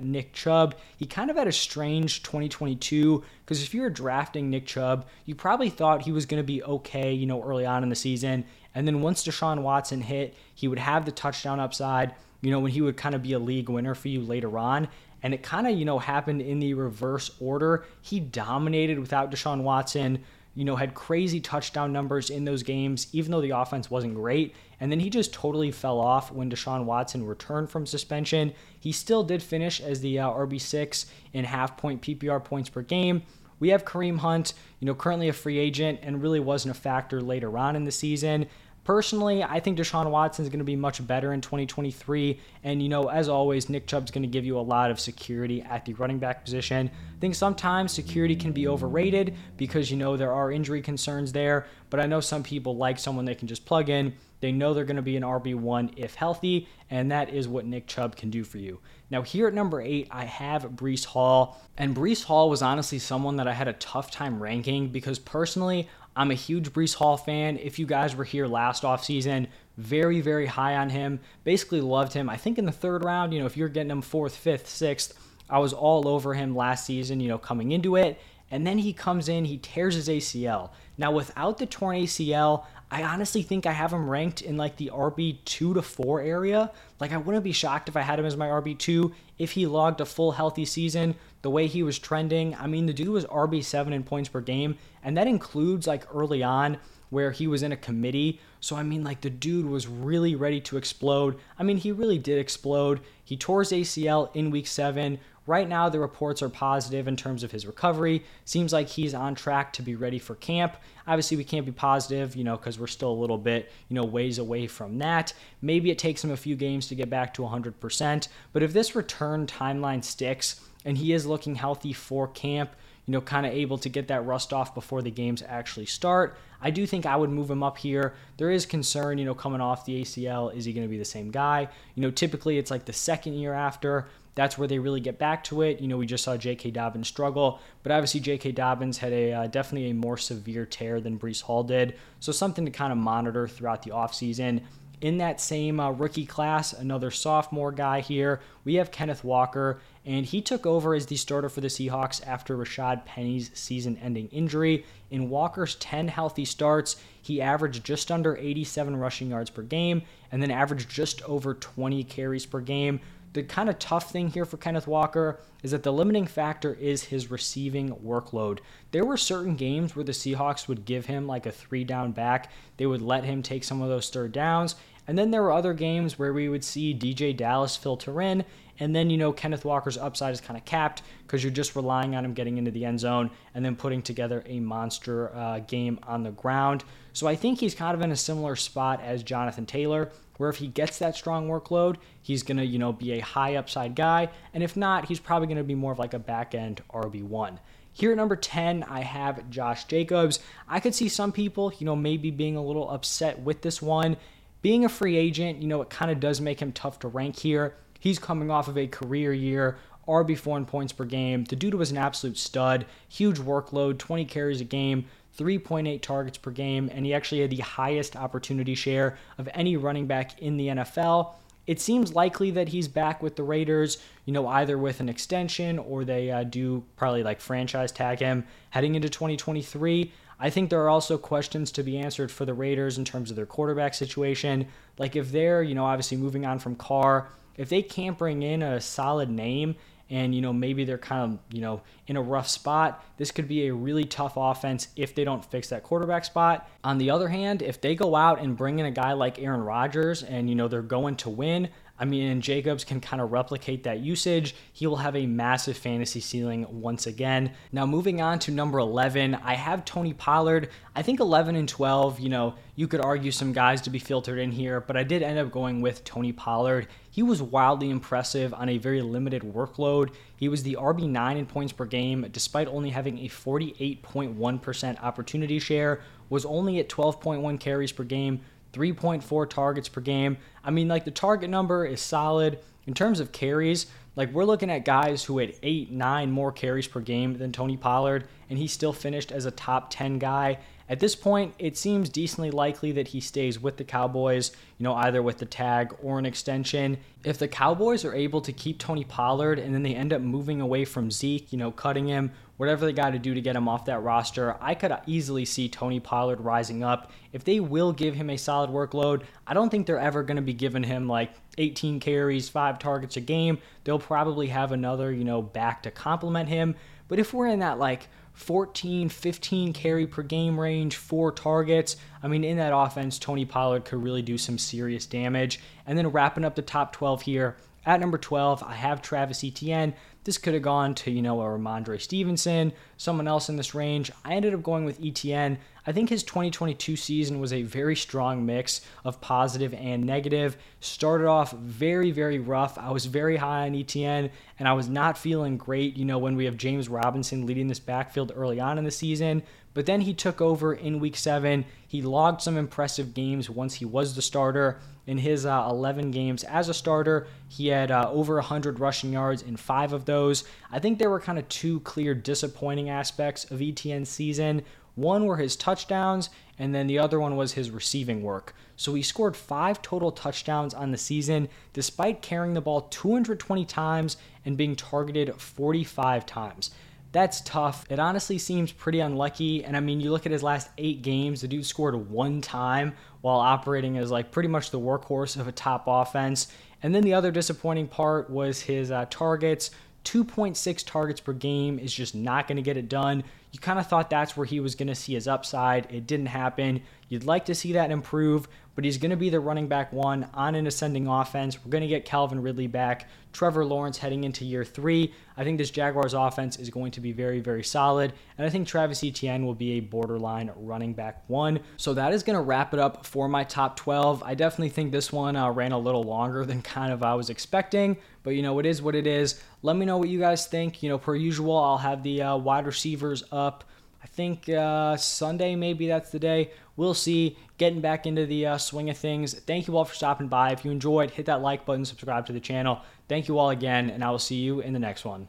Nick 0.00 0.32
Chubb. 0.32 0.74
He 0.96 1.04
kind 1.04 1.30
of 1.30 1.36
had 1.36 1.46
a 1.46 1.52
strange 1.52 2.22
2022 2.22 3.22
because 3.44 3.62
if 3.62 3.74
you 3.74 3.82
were 3.82 3.90
drafting 3.90 4.48
Nick 4.48 4.64
Chubb, 4.64 5.06
you 5.26 5.34
probably 5.34 5.68
thought 5.68 6.00
he 6.00 6.12
was 6.12 6.24
going 6.24 6.42
to 6.42 6.46
be 6.46 6.62
okay, 6.62 7.12
you 7.12 7.26
know, 7.26 7.42
early 7.42 7.66
on 7.66 7.82
in 7.82 7.90
the 7.90 7.94
season. 7.94 8.46
And 8.74 8.86
then 8.86 9.02
once 9.02 9.22
Deshaun 9.22 9.60
Watson 9.60 10.00
hit, 10.00 10.34
he 10.54 10.66
would 10.66 10.78
have 10.78 11.04
the 11.04 11.12
touchdown 11.12 11.60
upside, 11.60 12.14
you 12.40 12.50
know, 12.50 12.58
when 12.58 12.72
he 12.72 12.80
would 12.80 12.96
kind 12.96 13.14
of 13.14 13.22
be 13.22 13.34
a 13.34 13.38
league 13.38 13.68
winner 13.68 13.94
for 13.94 14.08
you 14.08 14.22
later 14.22 14.56
on. 14.56 14.88
And 15.24 15.34
it 15.34 15.42
kind 15.42 15.66
of, 15.66 15.76
you 15.76 15.84
know, 15.84 15.98
happened 15.98 16.40
in 16.40 16.60
the 16.60 16.74
reverse 16.74 17.32
order. 17.40 17.84
He 18.00 18.20
dominated 18.20 19.00
without 19.00 19.32
Deshaun 19.32 19.62
Watson 19.62 20.22
you 20.54 20.64
know, 20.64 20.76
had 20.76 20.94
crazy 20.94 21.40
touchdown 21.40 21.92
numbers 21.92 22.30
in 22.30 22.44
those 22.44 22.62
games, 22.62 23.08
even 23.12 23.32
though 23.32 23.40
the 23.40 23.50
offense 23.50 23.90
wasn't 23.90 24.14
great. 24.14 24.54
And 24.80 24.90
then 24.90 25.00
he 25.00 25.10
just 25.10 25.32
totally 25.32 25.70
fell 25.70 25.98
off 25.98 26.30
when 26.30 26.50
Deshaun 26.50 26.84
Watson 26.84 27.26
returned 27.26 27.70
from 27.70 27.86
suspension. 27.86 28.52
He 28.78 28.92
still 28.92 29.24
did 29.24 29.42
finish 29.42 29.80
as 29.80 30.00
the 30.00 30.20
uh, 30.20 30.30
RB6 30.30 31.06
in 31.32 31.44
half 31.44 31.76
point 31.76 32.02
PPR 32.02 32.42
points 32.42 32.68
per 32.68 32.82
game. 32.82 33.22
We 33.58 33.70
have 33.70 33.84
Kareem 33.84 34.18
Hunt, 34.18 34.54
you 34.80 34.86
know, 34.86 34.94
currently 34.94 35.28
a 35.28 35.32
free 35.32 35.58
agent 35.58 36.00
and 36.02 36.22
really 36.22 36.40
wasn't 36.40 36.76
a 36.76 36.80
factor 36.80 37.20
later 37.20 37.56
on 37.56 37.76
in 37.76 37.84
the 37.84 37.92
season. 37.92 38.46
Personally, 38.84 39.42
I 39.42 39.60
think 39.60 39.78
Deshaun 39.78 40.10
Watson 40.10 40.44
is 40.44 40.50
going 40.50 40.58
to 40.58 40.64
be 40.64 40.76
much 40.76 41.04
better 41.06 41.32
in 41.32 41.40
2023. 41.40 42.38
And, 42.62 42.82
you 42.82 42.90
know, 42.90 43.08
as 43.08 43.30
always, 43.30 43.70
Nick 43.70 43.86
Chubb's 43.86 44.10
going 44.10 44.22
to 44.22 44.28
give 44.28 44.44
you 44.44 44.58
a 44.58 44.60
lot 44.60 44.90
of 44.90 45.00
security 45.00 45.62
at 45.62 45.86
the 45.86 45.94
running 45.94 46.18
back 46.18 46.44
position. 46.44 46.90
I 46.92 47.20
think 47.20 47.34
sometimes 47.34 47.92
security 47.92 48.36
can 48.36 48.52
be 48.52 48.68
overrated 48.68 49.36
because, 49.56 49.90
you 49.90 49.96
know, 49.96 50.18
there 50.18 50.32
are 50.32 50.52
injury 50.52 50.82
concerns 50.82 51.32
there. 51.32 51.66
But 51.88 52.00
I 52.00 52.06
know 52.06 52.20
some 52.20 52.42
people 52.42 52.76
like 52.76 52.98
someone 52.98 53.24
they 53.24 53.34
can 53.34 53.48
just 53.48 53.64
plug 53.64 53.88
in. 53.88 54.14
They 54.44 54.52
know 54.52 54.74
they're 54.74 54.84
going 54.84 54.96
to 54.96 55.00
be 55.02 55.16
an 55.16 55.22
RB1 55.22 55.94
if 55.96 56.16
healthy, 56.16 56.68
and 56.90 57.10
that 57.10 57.30
is 57.30 57.48
what 57.48 57.64
Nick 57.64 57.86
Chubb 57.86 58.14
can 58.14 58.28
do 58.28 58.44
for 58.44 58.58
you. 58.58 58.78
Now, 59.08 59.22
here 59.22 59.48
at 59.48 59.54
number 59.54 59.80
eight, 59.80 60.06
I 60.10 60.26
have 60.26 60.64
Breece 60.64 61.06
Hall. 61.06 61.58
And 61.78 61.96
Breece 61.96 62.24
Hall 62.24 62.50
was 62.50 62.60
honestly 62.60 62.98
someone 62.98 63.36
that 63.36 63.48
I 63.48 63.54
had 63.54 63.68
a 63.68 63.72
tough 63.72 64.10
time 64.10 64.42
ranking 64.42 64.88
because 64.88 65.18
personally, 65.18 65.88
I'm 66.14 66.30
a 66.30 66.34
huge 66.34 66.74
Breece 66.74 66.94
Hall 66.96 67.16
fan. 67.16 67.56
If 67.56 67.78
you 67.78 67.86
guys 67.86 68.14
were 68.14 68.24
here 68.24 68.46
last 68.46 68.82
offseason, 68.82 69.46
very, 69.78 70.20
very 70.20 70.44
high 70.44 70.76
on 70.76 70.90
him. 70.90 71.20
Basically 71.44 71.80
loved 71.80 72.12
him. 72.12 72.28
I 72.28 72.36
think 72.36 72.58
in 72.58 72.66
the 72.66 72.70
third 72.70 73.02
round, 73.02 73.32
you 73.32 73.40
know, 73.40 73.46
if 73.46 73.56
you're 73.56 73.70
getting 73.70 73.92
him 73.92 74.02
fourth, 74.02 74.36
fifth, 74.36 74.68
sixth, 74.68 75.18
I 75.48 75.58
was 75.58 75.72
all 75.72 76.06
over 76.06 76.34
him 76.34 76.54
last 76.54 76.84
season, 76.84 77.18
you 77.18 77.28
know, 77.28 77.38
coming 77.38 77.72
into 77.72 77.96
it. 77.96 78.20
And 78.54 78.64
then 78.64 78.78
he 78.78 78.92
comes 78.92 79.28
in, 79.28 79.46
he 79.46 79.58
tears 79.58 79.96
his 79.96 80.08
ACL. 80.08 80.70
Now, 80.96 81.10
without 81.10 81.58
the 81.58 81.66
torn 81.66 81.96
ACL, 81.96 82.64
I 82.88 83.02
honestly 83.02 83.42
think 83.42 83.66
I 83.66 83.72
have 83.72 83.92
him 83.92 84.08
ranked 84.08 84.42
in 84.42 84.56
like 84.56 84.76
the 84.76 84.92
RB2 84.94 85.42
to 85.44 85.82
4 85.82 86.20
area. 86.20 86.70
Like, 87.00 87.10
I 87.10 87.16
wouldn't 87.16 87.42
be 87.42 87.50
shocked 87.50 87.88
if 87.88 87.96
I 87.96 88.02
had 88.02 88.20
him 88.20 88.26
as 88.26 88.36
my 88.36 88.46
RB2 88.46 89.12
if 89.40 89.50
he 89.50 89.66
logged 89.66 90.00
a 90.00 90.04
full 90.04 90.30
healthy 90.30 90.64
season 90.64 91.16
the 91.42 91.50
way 91.50 91.66
he 91.66 91.82
was 91.82 91.98
trending. 91.98 92.54
I 92.54 92.68
mean, 92.68 92.86
the 92.86 92.92
dude 92.92 93.08
was 93.08 93.24
RB7 93.24 93.90
in 93.90 94.04
points 94.04 94.28
per 94.28 94.40
game, 94.40 94.78
and 95.02 95.16
that 95.16 95.26
includes 95.26 95.88
like 95.88 96.06
early 96.14 96.44
on 96.44 96.78
where 97.10 97.32
he 97.32 97.48
was 97.48 97.64
in 97.64 97.72
a 97.72 97.76
committee. 97.76 98.40
So, 98.60 98.76
I 98.76 98.84
mean, 98.84 99.02
like 99.02 99.20
the 99.20 99.30
dude 99.30 99.66
was 99.66 99.88
really 99.88 100.36
ready 100.36 100.60
to 100.60 100.76
explode. 100.76 101.40
I 101.58 101.64
mean, 101.64 101.78
he 101.78 101.90
really 101.90 102.18
did 102.18 102.38
explode. 102.38 103.00
He 103.24 103.36
tore 103.36 103.62
his 103.62 103.72
ACL 103.72 104.30
in 104.32 104.52
week 104.52 104.68
seven. 104.68 105.18
Right 105.46 105.68
now, 105.68 105.88
the 105.88 106.00
reports 106.00 106.42
are 106.42 106.48
positive 106.48 107.06
in 107.06 107.16
terms 107.16 107.42
of 107.42 107.52
his 107.52 107.66
recovery. 107.66 108.24
Seems 108.44 108.72
like 108.72 108.88
he's 108.88 109.12
on 109.12 109.34
track 109.34 109.74
to 109.74 109.82
be 109.82 109.94
ready 109.94 110.18
for 110.18 110.34
camp. 110.36 110.76
Obviously, 111.06 111.36
we 111.36 111.44
can't 111.44 111.66
be 111.66 111.72
positive, 111.72 112.34
you 112.34 112.44
know, 112.44 112.56
because 112.56 112.78
we're 112.78 112.86
still 112.86 113.10
a 113.10 113.12
little 113.12 113.36
bit, 113.36 113.70
you 113.88 113.94
know, 113.94 114.04
ways 114.04 114.38
away 114.38 114.66
from 114.66 114.98
that. 114.98 115.34
Maybe 115.60 115.90
it 115.90 115.98
takes 115.98 116.24
him 116.24 116.30
a 116.30 116.36
few 116.36 116.56
games 116.56 116.88
to 116.88 116.94
get 116.94 117.10
back 117.10 117.34
to 117.34 117.42
100%. 117.42 118.28
But 118.52 118.62
if 118.62 118.72
this 118.72 118.96
return 118.96 119.46
timeline 119.46 120.02
sticks, 120.02 120.60
and 120.84 120.98
he 120.98 121.12
is 121.12 121.26
looking 121.26 121.54
healthy 121.54 121.92
for 121.92 122.28
camp, 122.28 122.70
you 123.06 123.12
know, 123.12 123.20
kind 123.20 123.44
of 123.44 123.52
able 123.52 123.78
to 123.78 123.88
get 123.88 124.08
that 124.08 124.24
rust 124.24 124.52
off 124.52 124.74
before 124.74 125.02
the 125.02 125.10
games 125.10 125.42
actually 125.46 125.86
start. 125.86 126.38
I 126.60 126.70
do 126.70 126.86
think 126.86 127.04
I 127.04 127.16
would 127.16 127.30
move 127.30 127.50
him 127.50 127.62
up 127.62 127.76
here. 127.76 128.14
There 128.38 128.50
is 128.50 128.64
concern, 128.64 129.18
you 129.18 129.26
know, 129.26 129.34
coming 129.34 129.60
off 129.60 129.84
the 129.84 130.00
ACL, 130.02 130.54
is 130.54 130.64
he 130.64 130.72
going 130.72 130.86
to 130.86 130.90
be 130.90 130.98
the 130.98 131.04
same 131.04 131.30
guy? 131.30 131.68
You 131.94 132.02
know, 132.02 132.10
typically 132.10 132.56
it's 132.56 132.70
like 132.70 132.86
the 132.86 132.92
second 132.92 133.34
year 133.34 133.52
after. 133.52 134.08
That's 134.34 134.58
where 134.58 134.68
they 134.68 134.78
really 134.78 135.00
get 135.00 135.18
back 135.18 135.44
to 135.44 135.62
it. 135.62 135.80
You 135.80 135.88
know, 135.88 135.96
we 135.96 136.06
just 136.06 136.24
saw 136.24 136.36
J.K. 136.36 136.72
Dobbins 136.72 137.08
struggle, 137.08 137.60
but 137.82 137.92
obviously 137.92 138.20
J.K. 138.20 138.52
Dobbins 138.52 138.98
had 138.98 139.12
a 139.12 139.32
uh, 139.32 139.46
definitely 139.46 139.90
a 139.90 139.94
more 139.94 140.16
severe 140.16 140.66
tear 140.66 141.00
than 141.00 141.18
Breece 141.18 141.42
Hall 141.42 141.62
did. 141.62 141.96
So 142.20 142.32
something 142.32 142.64
to 142.64 142.70
kind 142.70 142.92
of 142.92 142.98
monitor 142.98 143.46
throughout 143.46 143.82
the 143.82 143.90
offseason. 143.90 144.62
In 145.00 145.18
that 145.18 145.40
same 145.40 145.80
uh, 145.80 145.90
rookie 145.90 146.24
class, 146.24 146.72
another 146.72 147.10
sophomore 147.10 147.72
guy 147.72 148.00
here, 148.00 148.40
we 148.64 148.76
have 148.76 148.90
Kenneth 148.90 149.22
Walker, 149.22 149.80
and 150.06 150.24
he 150.24 150.40
took 150.40 150.64
over 150.64 150.94
as 150.94 151.04
the 151.06 151.16
starter 151.16 151.50
for 151.50 151.60
the 151.60 151.68
Seahawks 151.68 152.26
after 152.26 152.56
Rashad 152.56 153.04
Penny's 153.04 153.50
season 153.52 153.98
ending 153.98 154.28
injury. 154.28 154.86
In 155.10 155.28
Walker's 155.28 155.74
10 155.74 156.08
healthy 156.08 156.46
starts, 156.46 156.96
he 157.20 157.42
averaged 157.42 157.84
just 157.84 158.10
under 158.10 158.36
87 158.36 158.96
rushing 158.96 159.28
yards 159.28 159.50
per 159.50 159.62
game 159.62 160.02
and 160.32 160.42
then 160.42 160.50
averaged 160.50 160.88
just 160.88 161.20
over 161.22 161.54
20 161.54 162.02
carries 162.04 162.46
per 162.46 162.60
game. 162.60 163.00
The 163.34 163.42
kind 163.42 163.68
of 163.68 163.80
tough 163.80 164.10
thing 164.10 164.28
here 164.28 164.44
for 164.44 164.56
Kenneth 164.56 164.86
Walker 164.86 165.40
is 165.64 165.72
that 165.72 165.82
the 165.82 165.92
limiting 165.92 166.26
factor 166.26 166.74
is 166.74 167.02
his 167.02 167.32
receiving 167.32 167.90
workload. 167.96 168.60
There 168.92 169.04
were 169.04 169.16
certain 169.16 169.56
games 169.56 169.96
where 169.96 170.04
the 170.04 170.12
Seahawks 170.12 170.68
would 170.68 170.84
give 170.84 171.06
him 171.06 171.26
like 171.26 171.44
a 171.44 171.50
three 171.50 171.82
down 171.82 172.12
back, 172.12 172.52
they 172.76 172.86
would 172.86 173.02
let 173.02 173.24
him 173.24 173.42
take 173.42 173.64
some 173.64 173.82
of 173.82 173.88
those 173.88 174.08
third 174.08 174.30
downs, 174.30 174.76
and 175.08 175.18
then 175.18 175.32
there 175.32 175.42
were 175.42 175.52
other 175.52 175.74
games 175.74 176.16
where 176.16 176.32
we 176.32 176.48
would 176.48 176.62
see 176.62 176.94
DeeJay 176.94 177.36
Dallas 177.36 177.76
filter 177.76 178.22
in, 178.22 178.44
and 178.78 178.94
then, 178.94 179.10
you 179.10 179.16
know, 179.16 179.32
Kenneth 179.32 179.64
Walker's 179.64 179.98
upside 179.98 180.32
is 180.32 180.40
kind 180.40 180.56
of 180.56 180.64
capped 180.64 181.02
because 181.22 181.42
you're 181.42 181.52
just 181.52 181.76
relying 181.76 182.14
on 182.14 182.24
him 182.24 182.34
getting 182.34 182.56
into 182.56 182.70
the 182.70 182.84
end 182.84 183.00
zone 183.00 183.30
and 183.54 183.64
then 183.64 183.74
putting 183.76 184.02
together 184.02 184.44
a 184.46 184.60
monster 184.60 185.34
uh, 185.34 185.58
game 185.60 185.98
on 186.04 186.22
the 186.22 186.30
ground. 186.30 186.84
So 187.12 187.26
I 187.26 187.36
think 187.36 187.60
he's 187.60 187.74
kind 187.74 187.94
of 187.94 188.02
in 188.02 188.10
a 188.10 188.16
similar 188.16 188.56
spot 188.56 189.00
as 189.02 189.22
Jonathan 189.22 189.66
Taylor, 189.66 190.10
where 190.36 190.50
if 190.50 190.56
he 190.56 190.66
gets 190.66 190.98
that 190.98 191.16
strong 191.16 191.48
workload, 191.48 191.96
he's 192.22 192.42
going 192.42 192.56
to, 192.56 192.64
you 192.64 192.78
know, 192.78 192.92
be 192.92 193.12
a 193.12 193.20
high 193.20 193.56
upside 193.56 193.94
guy. 193.94 194.28
And 194.52 194.62
if 194.62 194.76
not, 194.76 195.06
he's 195.06 195.20
probably 195.20 195.46
going 195.46 195.58
to 195.58 195.64
be 195.64 195.74
more 195.74 195.92
of 195.92 195.98
like 195.98 196.14
a 196.14 196.18
back 196.18 196.54
end 196.54 196.82
RB1. 196.92 197.58
Here 197.92 198.10
at 198.10 198.16
number 198.16 198.34
10, 198.34 198.82
I 198.82 199.02
have 199.02 199.48
Josh 199.50 199.84
Jacobs. 199.84 200.40
I 200.68 200.80
could 200.80 200.94
see 200.94 201.08
some 201.08 201.30
people, 201.30 201.72
you 201.78 201.86
know, 201.86 201.94
maybe 201.94 202.30
being 202.30 202.56
a 202.56 202.64
little 202.64 202.90
upset 202.90 203.38
with 203.40 203.62
this 203.62 203.80
one 203.80 204.16
being 204.64 204.86
a 204.86 204.88
free 204.88 205.18
agent, 205.18 205.60
you 205.60 205.68
know, 205.68 205.82
it 205.82 205.90
kind 205.90 206.10
of 206.10 206.18
does 206.18 206.40
make 206.40 206.58
him 206.58 206.72
tough 206.72 206.98
to 206.98 207.06
rank 207.06 207.38
here. 207.38 207.76
He's 208.00 208.18
coming 208.18 208.50
off 208.50 208.66
of 208.66 208.78
a 208.78 208.86
career 208.86 209.30
year, 209.30 209.76
RB4 210.08 210.56
in 210.56 210.64
points 210.64 210.90
per 210.90 211.04
game. 211.04 211.44
The 211.44 211.54
dude 211.54 211.74
was 211.74 211.90
an 211.90 211.98
absolute 211.98 212.38
stud, 212.38 212.86
huge 213.06 213.38
workload, 213.38 213.98
20 213.98 214.24
carries 214.24 214.62
a 214.62 214.64
game, 214.64 215.04
3.8 215.38 216.00
targets 216.00 216.38
per 216.38 216.50
game, 216.50 216.90
and 216.92 217.04
he 217.04 217.14
actually 217.14 217.40
had 217.40 217.50
the 217.50 217.58
highest 217.58 218.16
opportunity 218.16 218.74
share 218.74 219.16
of 219.38 219.48
any 219.54 219.76
running 219.76 220.06
back 220.06 220.40
in 220.40 220.56
the 220.56 220.68
NFL. 220.68 221.34
It 221.66 221.80
seems 221.80 222.14
likely 222.14 222.50
that 222.52 222.68
he's 222.68 222.88
back 222.88 223.22
with 223.22 223.36
the 223.36 223.42
Raiders, 223.42 223.98
you 224.26 224.32
know, 224.32 224.46
either 224.46 224.76
with 224.76 225.00
an 225.00 225.08
extension 225.08 225.78
or 225.78 226.04
they 226.04 226.30
uh, 226.30 226.44
do 226.44 226.84
probably 226.96 227.22
like 227.22 227.40
franchise 227.40 227.90
tag 227.90 228.20
him 228.20 228.44
heading 228.70 228.94
into 228.94 229.08
2023. 229.08 230.12
I 230.38 230.50
think 230.50 230.68
there 230.68 230.82
are 230.82 230.90
also 230.90 231.16
questions 231.16 231.72
to 231.72 231.82
be 231.82 231.96
answered 231.96 232.30
for 232.30 232.44
the 232.44 232.54
Raiders 232.54 232.98
in 232.98 233.04
terms 233.04 233.30
of 233.30 233.36
their 233.36 233.46
quarterback 233.46 233.94
situation. 233.94 234.68
Like 234.98 235.16
if 235.16 235.32
they're, 235.32 235.62
you 235.62 235.74
know, 235.74 235.86
obviously 235.86 236.18
moving 236.18 236.44
on 236.44 236.58
from 236.58 236.74
Carr, 236.74 237.28
if 237.56 237.68
they 237.68 237.82
can't 237.82 238.18
bring 238.18 238.42
in 238.42 238.62
a 238.62 238.80
solid 238.80 239.30
name 239.30 239.76
and, 240.10 240.34
you 240.34 240.40
know, 240.40 240.52
maybe 240.52 240.84
they're 240.84 240.98
kind 240.98 241.32
of, 241.32 241.38
you 241.54 241.60
know, 241.60 241.82
in 242.06 242.16
a 242.16 242.22
rough 242.22 242.48
spot, 242.48 243.04
this 243.16 243.30
could 243.30 243.48
be 243.48 243.66
a 243.66 243.74
really 243.74 244.04
tough 244.04 244.34
offense 244.36 244.88
if 244.96 245.14
they 245.14 245.24
don't 245.24 245.44
fix 245.44 245.70
that 245.70 245.82
quarterback 245.82 246.24
spot. 246.24 246.68
On 246.82 246.98
the 246.98 247.10
other 247.10 247.28
hand, 247.28 247.62
if 247.62 247.80
they 247.80 247.94
go 247.94 248.14
out 248.14 248.40
and 248.40 248.56
bring 248.56 248.78
in 248.78 248.86
a 248.86 248.90
guy 248.90 249.12
like 249.12 249.38
Aaron 249.38 249.62
Rodgers 249.62 250.22
and, 250.22 250.48
you 250.48 250.54
know, 250.54 250.68
they're 250.68 250.82
going 250.82 251.16
to 251.16 251.30
win, 251.30 251.68
I 251.96 252.04
mean, 252.04 252.28
and 252.28 252.42
Jacobs 252.42 252.82
can 252.82 253.00
kind 253.00 253.22
of 253.22 253.30
replicate 253.30 253.84
that 253.84 254.00
usage. 254.00 254.56
He 254.72 254.86
will 254.86 254.96
have 254.96 255.14
a 255.14 255.26
massive 255.26 255.76
fantasy 255.76 256.18
ceiling 256.18 256.66
once 256.68 257.06
again. 257.06 257.52
Now, 257.70 257.86
moving 257.86 258.20
on 258.20 258.40
to 258.40 258.50
number 258.50 258.80
11, 258.80 259.36
I 259.36 259.54
have 259.54 259.84
Tony 259.84 260.12
Pollard. 260.12 260.70
I 260.96 261.02
think 261.02 261.20
11 261.20 261.54
and 261.54 261.68
12, 261.68 262.18
you 262.18 262.28
know, 262.28 262.54
you 262.74 262.88
could 262.88 263.00
argue 263.00 263.30
some 263.30 263.52
guys 263.52 263.80
to 263.82 263.90
be 263.90 264.00
filtered 264.00 264.40
in 264.40 264.50
here, 264.50 264.80
but 264.80 264.96
I 264.96 265.04
did 265.04 265.22
end 265.22 265.38
up 265.38 265.52
going 265.52 265.80
with 265.80 266.02
Tony 266.02 266.32
Pollard. 266.32 266.88
He 267.08 267.22
was 267.22 267.40
wildly 267.40 267.90
impressive 267.90 268.52
on 268.52 268.68
a 268.68 268.78
very 268.78 269.00
limited 269.00 269.42
workload. 269.42 270.12
He 270.36 270.48
was 270.48 270.64
the 270.64 270.76
RB9 270.80 271.38
in 271.38 271.46
points 271.46 271.72
per 271.72 271.84
game, 271.84 272.26
despite 272.32 272.66
only 272.66 272.90
having 272.90 273.18
a 273.20 273.28
48.1% 273.28 275.00
opportunity 275.00 275.60
share, 275.60 276.00
was 276.28 276.44
only 276.44 276.80
at 276.80 276.88
12.1 276.88 277.60
carries 277.60 277.92
per 277.92 278.02
game, 278.02 278.40
3.4 278.74 279.48
targets 279.48 279.88
per 279.88 280.00
game. 280.00 280.36
I 280.62 280.70
mean, 280.70 280.88
like 280.88 281.04
the 281.04 281.10
target 281.10 281.48
number 281.48 281.86
is 281.86 282.00
solid. 282.00 282.58
In 282.86 282.92
terms 282.92 283.18
of 283.20 283.32
carries, 283.32 283.86
Like 284.16 284.32
we're 284.32 284.44
looking 284.44 284.70
at 284.70 284.84
guys 284.84 285.24
who 285.24 285.38
had 285.38 285.54
eight, 285.62 285.90
nine 285.90 286.30
more 286.30 286.52
carries 286.52 286.86
per 286.86 287.00
game 287.00 287.38
than 287.38 287.50
Tony 287.50 287.76
Pollard, 287.76 288.28
and 288.48 288.58
he 288.58 288.68
still 288.68 288.92
finished 288.92 289.32
as 289.32 289.44
a 289.44 289.50
top 289.50 289.90
10 289.90 290.18
guy. 290.18 290.58
At 290.88 291.00
this 291.00 291.16
point, 291.16 291.54
it 291.58 291.78
seems 291.78 292.10
decently 292.10 292.50
likely 292.50 292.92
that 292.92 293.08
he 293.08 293.20
stays 293.20 293.58
with 293.58 293.78
the 293.78 293.84
Cowboys, 293.84 294.52
you 294.78 294.84
know, 294.84 294.94
either 294.94 295.22
with 295.22 295.38
the 295.38 295.46
tag 295.46 295.94
or 296.02 296.18
an 296.18 296.26
extension. 296.26 296.98
If 297.24 297.38
the 297.38 297.48
Cowboys 297.48 298.04
are 298.04 298.14
able 298.14 298.42
to 298.42 298.52
keep 298.52 298.78
Tony 298.78 299.02
Pollard 299.02 299.58
and 299.58 299.74
then 299.74 299.82
they 299.82 299.94
end 299.94 300.12
up 300.12 300.20
moving 300.20 300.60
away 300.60 300.84
from 300.84 301.10
Zeke, 301.10 301.52
you 301.52 301.58
know, 301.58 301.70
cutting 301.70 302.06
him, 302.06 302.32
whatever 302.56 302.86
they 302.86 302.92
got 302.92 303.10
to 303.10 303.18
do 303.18 303.34
to 303.34 303.40
get 303.40 303.56
him 303.56 303.68
off 303.68 303.86
that 303.86 304.02
roster, 304.02 304.56
I 304.60 304.74
could 304.74 304.94
easily 305.06 305.44
see 305.44 305.68
Tony 305.68 306.00
Pollard 306.00 306.40
rising 306.40 306.84
up. 306.84 307.10
If 307.32 307.44
they 307.44 307.60
will 307.60 307.92
give 307.92 308.14
him 308.14 308.30
a 308.30 308.36
solid 308.36 308.70
workload, 308.70 309.22
I 309.46 309.54
don't 309.54 309.70
think 309.70 309.86
they're 309.86 309.98
ever 309.98 310.22
going 310.22 310.36
to 310.36 310.42
be 310.42 310.52
giving 310.52 310.84
him 310.84 311.08
like 311.08 311.34
18 311.58 312.00
carries, 312.00 312.48
five 312.48 312.78
targets 312.78 313.16
a 313.16 313.20
game. 313.20 313.58
They'll 313.84 313.98
probably 313.98 314.48
have 314.48 314.72
another, 314.72 315.12
you 315.12 315.24
know, 315.24 315.42
back 315.42 315.82
to 315.82 315.90
complement 315.90 316.48
him. 316.48 316.76
But 317.08 317.18
if 317.18 317.34
we're 317.34 317.48
in 317.48 317.58
that 317.60 317.78
like 317.78 318.08
14, 318.34 319.08
15 319.08 319.72
carry 319.72 320.06
per 320.06 320.22
game 320.22 320.58
range, 320.58 320.96
four 320.96 321.32
targets. 321.32 321.96
I 322.22 322.28
mean, 322.28 322.44
in 322.44 322.56
that 322.56 322.76
offense, 322.76 323.18
Tony 323.18 323.44
Pollard 323.44 323.84
could 323.84 324.02
really 324.02 324.22
do 324.22 324.36
some 324.36 324.58
serious 324.58 325.06
damage. 325.06 325.60
And 325.86 325.96
then 325.96 326.08
wrapping 326.08 326.44
up 326.44 326.54
the 326.54 326.62
top 326.62 326.92
12 326.92 327.22
here, 327.22 327.56
at 327.86 328.00
number 328.00 328.18
12, 328.18 328.62
I 328.62 328.74
have 328.74 329.02
Travis 329.02 329.44
Etienne. 329.44 329.94
This 330.24 330.38
could 330.38 330.54
have 330.54 330.62
gone 330.62 330.94
to, 330.96 331.10
you 331.10 331.20
know, 331.20 331.40
a 331.42 331.44
Rhamondre 331.44 332.00
Stevenson, 332.00 332.72
someone 332.96 333.28
else 333.28 333.50
in 333.50 333.56
this 333.56 333.74
range. 333.74 334.10
I 334.24 334.34
ended 334.34 334.54
up 334.54 334.62
going 334.62 334.86
with 334.86 334.98
Etienne. 335.04 335.58
I 335.86 335.92
think 335.92 336.08
his 336.08 336.22
2022 336.22 336.96
season 336.96 337.40
was 337.40 337.52
a 337.52 337.62
very 337.62 337.94
strong 337.94 338.46
mix 338.46 338.80
of 339.04 339.20
positive 339.20 339.74
and 339.74 340.04
negative. 340.04 340.56
Started 340.80 341.26
off 341.26 341.52
very, 341.52 342.10
very 342.10 342.38
rough. 342.38 342.78
I 342.78 342.90
was 342.90 343.04
very 343.04 343.36
high 343.36 343.66
on 343.66 343.74
Etienne, 343.74 344.30
and 344.58 344.66
I 344.66 344.72
was 344.72 344.88
not 344.88 345.18
feeling 345.18 345.58
great, 345.58 345.94
you 345.98 346.06
know, 346.06 346.18
when 346.18 346.36
we 346.36 346.46
have 346.46 346.56
James 346.56 346.88
Robinson 346.88 347.44
leading 347.44 347.68
this 347.68 347.78
backfield 347.78 348.32
early 348.34 348.58
on 348.58 348.78
in 348.78 348.84
the 348.84 348.90
season. 348.90 349.42
But 349.74 349.86
then 349.86 350.02
he 350.02 350.14
took 350.14 350.40
over 350.40 350.72
in 350.72 351.00
week 351.00 351.16
seven. 351.16 351.64
He 351.86 352.00
logged 352.00 352.40
some 352.40 352.56
impressive 352.56 353.12
games 353.12 353.50
once 353.50 353.74
he 353.74 353.84
was 353.84 354.14
the 354.14 354.22
starter. 354.22 354.80
In 355.06 355.18
his 355.18 355.44
uh, 355.44 355.66
11 355.68 356.12
games 356.12 356.44
as 356.44 356.68
a 356.68 356.74
starter, 356.74 357.26
he 357.48 357.66
had 357.66 357.90
uh, 357.90 358.08
over 358.10 358.36
100 358.36 358.80
rushing 358.80 359.12
yards 359.12 359.42
in 359.42 359.56
five 359.56 359.92
of 359.92 360.06
those. 360.06 360.44
I 360.72 360.78
think 360.78 360.98
there 360.98 361.10
were 361.10 361.20
kind 361.20 361.38
of 361.38 361.48
two 361.48 361.80
clear 361.80 362.14
disappointing 362.14 362.88
aspects 362.88 363.50
of 363.50 363.60
Etienne's 363.60 364.08
season. 364.08 364.62
One 364.94 365.26
were 365.26 365.36
his 365.36 365.56
touchdowns, 365.56 366.30
and 366.58 366.74
then 366.74 366.86
the 366.86 367.00
other 367.00 367.18
one 367.18 367.36
was 367.36 367.52
his 367.52 367.70
receiving 367.70 368.22
work. 368.22 368.54
So 368.76 368.94
he 368.94 369.02
scored 369.02 369.36
five 369.36 369.82
total 369.82 370.12
touchdowns 370.12 370.72
on 370.72 370.92
the 370.92 370.98
season, 370.98 371.48
despite 371.72 372.22
carrying 372.22 372.54
the 372.54 372.60
ball 372.60 372.82
220 372.82 373.64
times 373.64 374.16
and 374.44 374.56
being 374.56 374.76
targeted 374.76 375.34
45 375.34 376.26
times. 376.26 376.70
That's 377.14 377.42
tough. 377.42 377.86
It 377.90 378.00
honestly 378.00 378.38
seems 378.38 378.72
pretty 378.72 378.98
unlucky. 378.98 379.64
And 379.64 379.76
I 379.76 379.80
mean, 379.80 380.00
you 380.00 380.10
look 380.10 380.26
at 380.26 380.32
his 380.32 380.42
last 380.42 380.68
eight 380.78 381.02
games, 381.02 381.42
the 381.42 381.46
dude 381.46 381.64
scored 381.64 382.10
one 382.10 382.40
time 382.40 382.92
while 383.20 383.38
operating 383.38 383.98
as 383.98 384.10
like 384.10 384.32
pretty 384.32 384.48
much 384.48 384.72
the 384.72 384.80
workhorse 384.80 385.38
of 385.38 385.46
a 385.46 385.52
top 385.52 385.84
offense. 385.86 386.48
And 386.82 386.92
then 386.92 387.04
the 387.04 387.14
other 387.14 387.30
disappointing 387.30 387.86
part 387.86 388.28
was 388.30 388.62
his 388.62 388.90
uh, 388.90 389.06
targets. 389.10 389.70
2.6 390.04 390.84
targets 390.84 391.20
per 391.20 391.32
game 391.32 391.78
is 391.78 391.94
just 391.94 392.16
not 392.16 392.48
going 392.48 392.56
to 392.56 392.62
get 392.62 392.76
it 392.76 392.88
done. 392.88 393.22
You 393.52 393.60
kind 393.60 393.78
of 393.78 393.86
thought 393.86 394.10
that's 394.10 394.36
where 394.36 394.44
he 394.44 394.58
was 394.58 394.74
going 394.74 394.88
to 394.88 394.94
see 394.96 395.14
his 395.14 395.28
upside. 395.28 395.86
It 395.92 396.08
didn't 396.08 396.26
happen. 396.26 396.82
You'd 397.14 397.22
like 397.22 397.44
to 397.44 397.54
see 397.54 397.74
that 397.74 397.92
improve, 397.92 398.48
but 398.74 398.84
he's 398.84 398.98
going 398.98 399.12
to 399.12 399.16
be 399.16 399.30
the 399.30 399.38
running 399.38 399.68
back 399.68 399.92
one 399.92 400.28
on 400.34 400.56
an 400.56 400.66
ascending 400.66 401.06
offense. 401.06 401.56
We're 401.64 401.70
going 401.70 401.82
to 401.82 401.86
get 401.86 402.04
Calvin 402.04 402.42
Ridley 402.42 402.66
back, 402.66 403.08
Trevor 403.32 403.64
Lawrence 403.64 403.98
heading 403.98 404.24
into 404.24 404.44
year 404.44 404.64
three. 404.64 405.14
I 405.36 405.44
think 405.44 405.58
this 405.58 405.70
Jaguars 405.70 406.12
offense 406.12 406.56
is 406.56 406.70
going 406.70 406.90
to 406.90 407.00
be 407.00 407.12
very, 407.12 407.38
very 407.38 407.62
solid, 407.62 408.14
and 408.36 408.44
I 408.44 408.50
think 408.50 408.66
Travis 408.66 409.04
Etienne 409.04 409.46
will 409.46 409.54
be 409.54 409.74
a 409.74 409.80
borderline 409.80 410.50
running 410.56 410.92
back 410.92 411.22
one. 411.28 411.60
So 411.76 411.94
that 411.94 412.12
is 412.12 412.24
going 412.24 412.36
to 412.36 412.42
wrap 412.42 412.74
it 412.74 412.80
up 412.80 413.06
for 413.06 413.28
my 413.28 413.44
top 413.44 413.76
12. 413.76 414.24
I 414.24 414.34
definitely 414.34 414.70
think 414.70 414.90
this 414.90 415.12
one 415.12 415.36
uh, 415.36 415.52
ran 415.52 415.70
a 415.70 415.78
little 415.78 416.02
longer 416.02 416.44
than 416.44 416.62
kind 416.74 416.92
of 416.92 417.04
I 417.04 417.14
was 417.14 417.30
expecting, 417.30 417.96
but 418.24 418.30
you 418.30 418.42
know, 418.42 418.58
it 418.58 418.66
is 418.66 418.82
what 418.82 418.96
it 418.96 419.06
is. 419.06 419.40
Let 419.62 419.76
me 419.76 419.86
know 419.86 419.98
what 419.98 420.08
you 420.08 420.18
guys 420.18 420.48
think. 420.48 420.82
You 420.82 420.88
know, 420.88 420.98
per 420.98 421.14
usual, 421.14 421.56
I'll 421.56 421.78
have 421.78 422.02
the 422.02 422.22
uh, 422.22 422.36
wide 422.38 422.66
receivers 422.66 423.22
up. 423.30 423.62
I 424.04 424.06
think 424.06 424.50
uh, 424.50 424.98
Sunday, 424.98 425.56
maybe 425.56 425.86
that's 425.86 426.10
the 426.10 426.18
day. 426.18 426.50
We'll 426.76 426.94
see. 426.94 427.36
Getting 427.56 427.80
back 427.80 428.06
into 428.06 428.26
the 428.26 428.46
uh, 428.46 428.58
swing 428.58 428.90
of 428.90 428.98
things. 428.98 429.34
Thank 429.34 429.68
you 429.68 429.76
all 429.76 429.84
for 429.84 429.94
stopping 429.94 430.28
by. 430.28 430.52
If 430.52 430.64
you 430.64 430.70
enjoyed, 430.70 431.10
hit 431.10 431.26
that 431.26 431.40
like 431.40 431.64
button, 431.64 431.84
subscribe 431.84 432.26
to 432.26 432.32
the 432.32 432.40
channel. 432.40 432.80
Thank 433.08 433.28
you 433.28 433.38
all 433.38 433.50
again, 433.50 433.90
and 433.90 434.02
I 434.02 434.10
will 434.10 434.18
see 434.18 434.36
you 434.36 434.60
in 434.60 434.72
the 434.72 434.78
next 434.78 435.04
one. 435.04 435.28